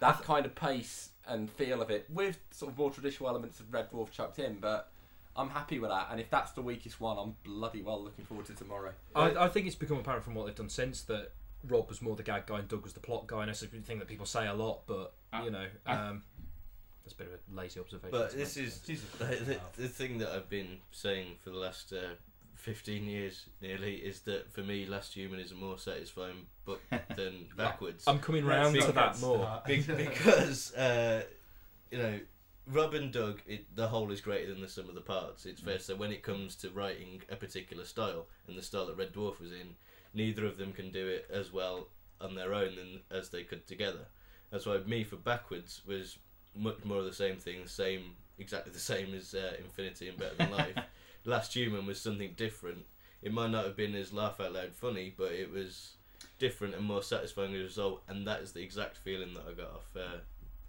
[0.00, 3.70] That kind of pace and feel of it, with sort of more traditional elements of
[3.70, 4.90] Red Dwarf chucked in, but.
[5.38, 8.46] I'm happy with that, and if that's the weakest one, I'm bloody well looking forward
[8.46, 8.92] to tomorrow.
[9.14, 11.32] I, I think it's become apparent from what they've done since that
[11.68, 13.40] Rob was more the gag guy and Doug was the plot guy.
[13.40, 16.22] And that's a thing that people say a lot, but Uh, you know, I- um,
[17.06, 18.10] that's a bit of a lazy observation.
[18.10, 18.66] But this make.
[18.66, 18.94] is the,
[19.24, 22.14] the, the thing that I've been saying for the last uh,
[22.56, 26.82] 15 years nearly is that for me, Last Human is a more satisfying book
[27.16, 28.02] than Backwards.
[28.08, 29.62] I'm coming round to that Because- more.
[29.64, 31.22] Be- because uh,
[31.92, 32.18] you know
[32.66, 35.46] Rob and Doug, it, the whole is greater than the sum of the parts.
[35.46, 38.86] It's fair to say when it comes to writing a particular style and the style
[38.86, 39.76] that Red Dwarf was in,
[40.12, 41.86] neither of them can do it as well
[42.20, 44.08] on their own than as they could together.
[44.50, 46.18] That's why me for backwards was
[46.58, 50.34] much more of the same thing, same exactly the same as uh, Infinity and Better
[50.36, 50.76] Than Life.
[51.24, 52.84] Last Human was something different.
[53.22, 55.92] It might not have been as laugh out loud funny, but it was
[56.38, 58.02] different and more satisfying as a result.
[58.08, 60.18] And that is the exact feeling that I got off uh,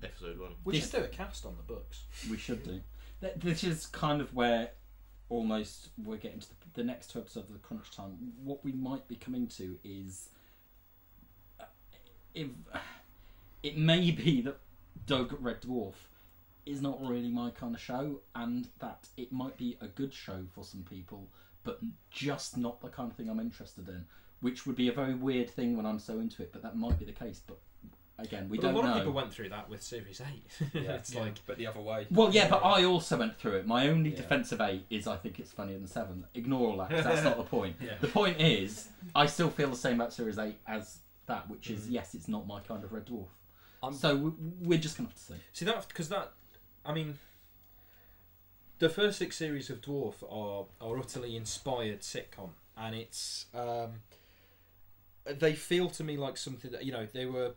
[0.04, 0.52] episode one.
[0.64, 2.04] We should do a cast on the books.
[2.30, 2.82] We should do.
[3.22, 4.70] Th- This is kind of where
[5.30, 8.18] almost we're getting to the, the next two episodes of the crunch time.
[8.44, 10.30] What we might be coming to is
[11.60, 11.66] uh,
[12.34, 12.48] if
[13.64, 14.58] it may be that
[15.08, 15.96] Doug Red Dwarf
[16.66, 20.44] is not really my kind of show, and that it might be a good show
[20.54, 21.28] for some people,
[21.64, 21.80] but
[22.12, 24.06] just not the kind of thing I'm interested in.
[24.42, 27.00] Which would be a very weird thing when I'm so into it, but that might
[27.00, 27.42] be the case.
[27.48, 27.58] But
[28.20, 28.80] again, we but don't know.
[28.80, 28.92] a lot know.
[28.92, 30.46] of people went through that with Series Eight.
[30.74, 32.06] yeah, it's like but the other way.
[32.12, 33.66] Well, yeah, but I also went through it.
[33.66, 34.18] My only Yeah.
[34.18, 36.26] defense of eight is I think it's funnier than seven.
[36.36, 36.90] Ignore all that.
[36.92, 37.78] 'cause that's not the point.
[37.82, 37.96] Yeah.
[38.00, 41.88] The point is, I still feel the same about series eight as that, which is
[41.88, 41.92] Mhm.
[41.94, 43.28] yes, it's not my kind of red dwarf.
[43.88, 45.36] I'm- so we- we're just gonna have to see.
[45.54, 46.34] See that because that,
[46.86, 47.20] I mean,
[48.80, 54.02] the first six series of Dwarf are are utterly inspired sitcom, and it's um,
[55.26, 57.56] they feel to me like something that you know they were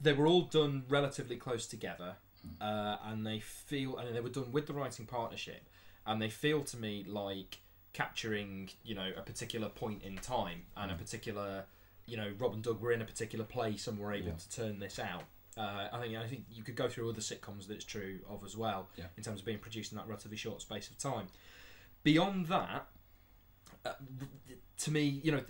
[0.00, 2.16] they were all done relatively close together,
[2.60, 5.68] uh, and they feel and they were done with the writing partnership,
[6.06, 7.58] and they feel to me like
[7.92, 11.66] capturing you know a particular point in time and a particular
[12.06, 14.36] you know Rob and Doug were in a particular place and were able Yeah.
[14.36, 15.24] to turn this out.
[15.56, 18.42] Uh, I think I think you could go through other sitcoms that it's true of
[18.44, 19.06] as well Yeah.
[19.16, 21.26] in terms of being produced in that relatively short space of time.
[22.04, 22.86] Beyond that,
[23.84, 23.92] uh,
[24.78, 25.44] to me, you know,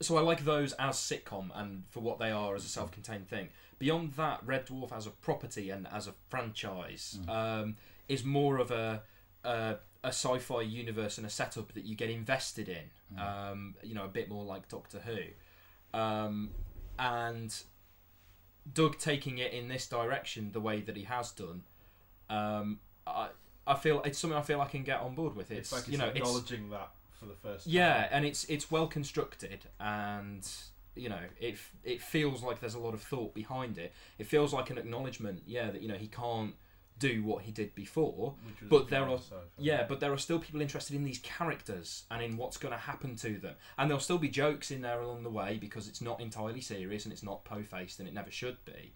[0.00, 3.48] so I like those as sitcom and for what they are as a self-contained thing.
[3.78, 7.76] Beyond that, Red Dwarf as a property and as a franchise um,
[8.08, 9.02] is more of a,
[9.44, 13.18] a a sci-fi universe and a setup that you get invested in.
[13.18, 16.50] Um, you know, a bit more like Doctor Who, um,
[16.98, 17.54] and
[18.74, 21.62] Doug taking it in this direction the way that he has done.
[22.28, 23.28] Um, I
[23.66, 25.50] I feel it's something I feel I can get on board with.
[25.50, 27.74] It's, It's like you know it's acknowledging that for the first time.
[27.74, 30.46] yeah, and it's it's well constructed, and
[30.94, 33.92] you know it it feels like there's a lot of thought behind it.
[34.18, 36.54] It feels like an acknowledgement, yeah, that you know he can't
[37.00, 38.34] do what he did before.
[38.68, 39.36] But there are- sci-fi.
[39.58, 42.78] Yeah, but there are still people interested in these characters and in what's going to
[42.78, 46.00] happen to them, and there'll still be jokes in there along the way because it's
[46.00, 48.92] not entirely serious and it's not po-faced and it never should be.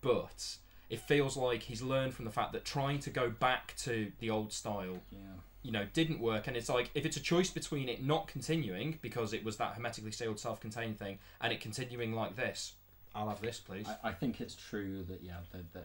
[0.00, 0.56] But
[0.90, 4.30] it feels like he's learned from the fact that trying to go back to the
[4.30, 5.18] old style Yeah.
[5.62, 8.98] you know didn't work and it's like if it's a choice between it not continuing
[9.00, 12.74] because it was that hermetically sealed self-contained thing and it continuing like this
[13.14, 15.38] i'll have this please I, I think it's true that yeah.
[15.52, 15.84] The, the,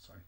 [0.00, 0.20] sorry.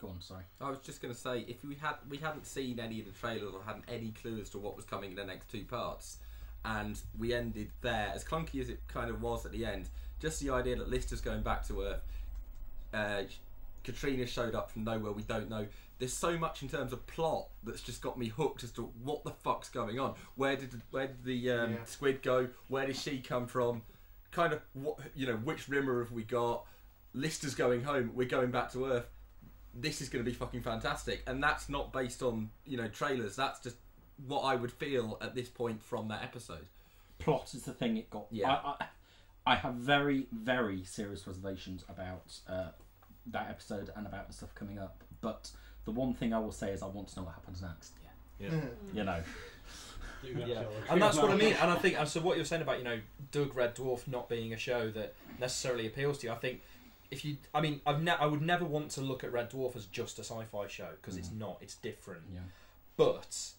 [0.00, 0.20] Go on.
[0.20, 0.44] Sorry.
[0.60, 3.12] I was just going to say, if we had we hadn't seen any of the
[3.12, 6.18] trailers or hadn't any clue as to what was coming in the next two parts,
[6.64, 9.88] and we ended there, as clunky as it kind of was at the end,
[10.20, 12.02] just the idea that Lister's going back to Earth,
[12.94, 13.22] uh,
[13.84, 15.66] Katerina showed up from nowhere, we don't know.
[15.98, 19.24] There's so much in terms of plot that's just got me hooked as to what
[19.24, 20.14] the fuck's going on.
[20.36, 21.84] Where did the, where did the um, Yeah.
[21.86, 22.48] squid go?
[22.68, 23.82] Where did she come from?
[24.30, 25.36] Kind of what you know?
[25.36, 26.64] Which Rimmer have we got?
[27.14, 29.08] Lister's going home, we're going back to Earth.
[29.80, 33.36] This is going to be fucking fantastic, and that's not based on you know trailers.
[33.36, 33.76] That's just
[34.26, 36.66] what I would feel at this point from that episode.
[37.18, 38.26] plot is the thing it got.
[38.30, 38.50] Yeah.
[38.50, 38.86] I, I,
[39.52, 42.68] I have very, very serious reservations about uh,
[43.26, 45.02] that episode and about the stuff coming up.
[45.20, 45.50] But
[45.84, 47.92] the one thing I will say is I want to know what happens next.
[48.02, 48.50] Yeah.
[48.50, 48.60] Yeah.
[48.94, 49.22] you know,
[50.46, 51.54] Yeah, and that's what I mean.
[51.54, 53.00] And I think, and so what you're saying about you know
[53.32, 56.60] Doug Red Dwarf not being a show that necessarily appeals to you, I think
[57.10, 59.76] if you, I mean, I've ne- I would never want to look at Red Dwarf
[59.76, 61.38] as just a sci-fi show because it's Mhm.
[61.38, 61.58] not.
[61.62, 62.22] It's different.
[62.32, 62.40] yeah.
[62.96, 63.52] But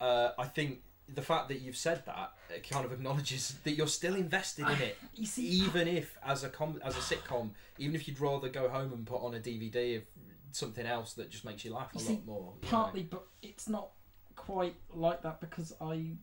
[0.00, 3.86] uh, I think the fact that you've said that it kind of acknowledges that you're
[3.86, 7.94] still invested in it, You see, even if as a com- as a sitcom, even
[7.94, 10.02] if you'd rather go home and put on a DVD of
[10.52, 12.52] something else that just makes you laugh a You lot more.
[12.56, 12.70] you know.
[12.70, 13.90] partly, but it's not
[14.36, 16.16] quite like that because I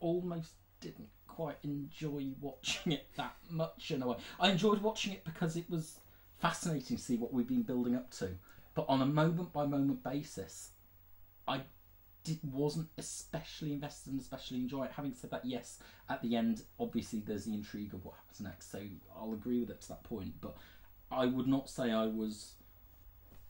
[0.00, 4.16] almost didn't quite enjoy watching it that much in a way.
[4.38, 5.98] I enjoyed watching it because it was
[6.38, 8.30] fascinating to see what we've been building up to,
[8.74, 10.70] but on a moment by moment basis,
[11.46, 11.62] I
[12.24, 14.92] did, wasn't especially invested and especially enjoy it.
[14.92, 15.78] Having said that, yes,
[16.08, 18.80] at the end, obviously there's the intrigue of what happens next, so
[19.16, 20.56] I'll agree with it to that point, but
[21.10, 22.54] I would not say I was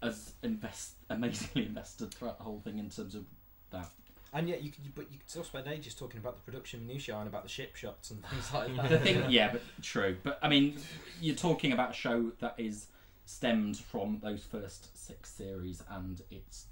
[0.02, 3.24] as invest amazingly invested throughout the whole thing in terms of
[3.70, 3.90] that.
[4.34, 7.16] And yet, you could, but you could still spend ages talking about the production minutiae
[7.16, 8.90] and about the ship shots and things like that.
[8.90, 10.16] The thing, yeah, but true.
[10.24, 10.76] But I mean,
[11.20, 12.88] you're talking about a show that is
[13.26, 16.66] stemmed from those first six series, and it's.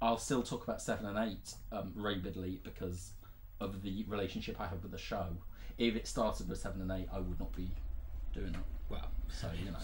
[0.00, 3.10] I'll still talk about seven and eight um, rabidly because
[3.60, 5.26] of the relationship I have with the show.
[5.76, 7.68] If it started with seven and eight, I would not be
[8.32, 8.62] doing that.
[8.88, 9.78] Well, So you know,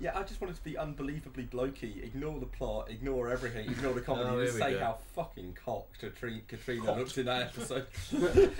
[0.00, 4.00] Yeah, I just wanted to be unbelievably blokey, ignore the plot, ignore everything, ignore the
[4.00, 4.80] comedy, Oh, and just say go.
[4.80, 7.86] how fucking cocked Katerina, Katerina looked in that episode.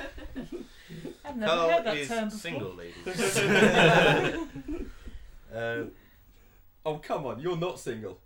[1.25, 2.39] I've never Carl heard that is term before.
[2.39, 3.37] single, ladies.
[5.55, 5.85] uh,
[6.87, 8.21] oh come on, you're not single.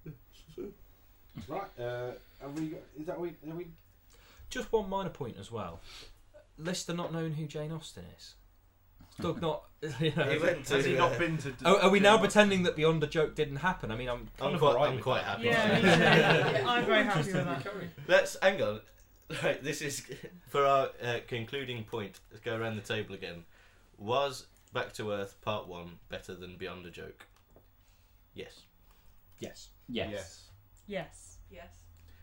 [1.48, 3.66] Right, uh, have we got, is that we, have we
[4.50, 5.80] just one minor point as well.
[6.58, 8.34] Lister not knowing who Jane Austen is.
[9.20, 9.62] Doug not.
[10.00, 10.76] You know, he went to.
[10.76, 11.52] Has he not been to?
[11.64, 13.90] Oh, are we now pretending that Beyond a Joke didn't happen?
[13.92, 15.44] I mean, I'm kind I'm of quite, alright I'm with quite happy.
[15.44, 16.66] Yeah, to- me too.
[16.66, 17.66] I'm very happy with that.
[18.08, 18.80] Let's hang on.
[19.44, 20.02] Right, this is
[20.48, 22.18] for our uh, concluding point.
[22.32, 23.44] Let's go around the table again.
[23.98, 27.26] Was Back to Earth Part One better than Beyond a Joke?
[28.34, 28.62] Yes.
[29.38, 29.68] Yes.
[29.88, 30.42] yes, Yes.
[30.86, 31.36] Yes.
[31.50, 31.68] Yes.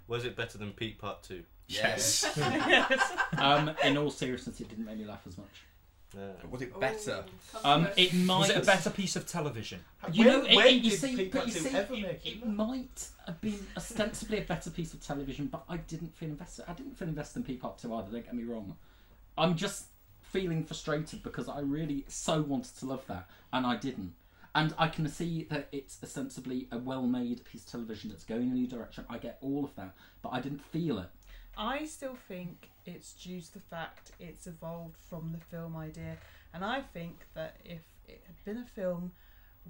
[0.07, 1.43] Was it better than Pete Part Two?
[1.67, 2.29] yes.
[2.37, 3.11] yes.
[3.37, 5.63] um, in all seriousness, it didn't make me laugh as much.
[6.15, 7.23] Uh, Was it better?
[7.55, 9.79] Ooh, Um, it might Was it a better piece of television?
[10.11, 12.25] You when, know, it- when it- you did see- Pete but you see, ever make
[12.25, 12.45] It it?
[12.47, 16.65] might have been ostensibly a better piece of television, but I didn't feel invested.
[16.67, 18.77] I didn't feel invested in Pete Part 2 either, don't get me wrong.
[19.37, 19.85] I'm just
[20.21, 24.13] feeling frustrated because I really so wanted to love that, and I didn't.
[24.55, 28.43] And I can see that it's ostensibly a well made piece of television that's going
[28.43, 29.03] in a new direction.
[29.09, 31.09] I get all of that, but I didn't feel it.
[31.57, 36.17] I still think it's due to the fact it's evolved from the film idea,
[36.53, 39.11] and I think that if it had been a film,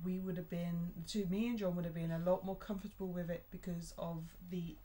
[0.04, 3.08] we would have been to me and John would have been a lot more comfortable
[3.10, 4.76] with it because of the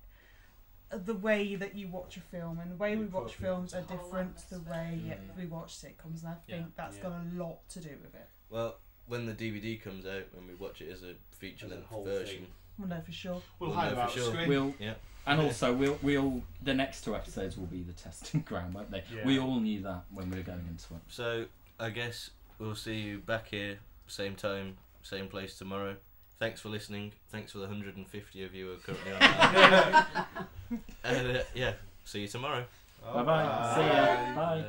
[0.92, 3.82] uh, the way that you watch a film and the way we watch films are
[3.82, 5.34] different to the way atmosphere.
[5.38, 6.72] we watch sitcoms, and I think Yeah.
[6.76, 7.02] that's Yeah.
[7.04, 8.28] got a lot to do with it.
[8.50, 12.54] well, when the DVD comes out and we watch it as a feature-length version, thing.
[12.78, 13.42] Well, no, for sure.
[13.58, 14.32] We'll We'll hide know them for the sure.
[14.32, 14.48] screen.
[14.48, 14.94] We'll, Yeah.
[15.26, 19.02] And also, we'll, we'll the next two episodes will be the testing ground, won't they?
[19.14, 19.26] Yeah.
[19.26, 21.00] We all knew that when we were going into it.
[21.08, 21.44] so
[21.78, 25.96] I guess we'll see you back here, same time, same place tomorrow.
[26.38, 27.12] Thanks for listening.
[27.30, 30.80] Thanks for the 150 of you who are currently on.
[31.04, 31.72] and uh, yeah,
[32.04, 32.64] see you tomorrow.
[33.12, 33.72] Bye bye.
[33.74, 34.34] See ya.
[34.34, 34.60] Bye.
[34.60, 34.64] Uh,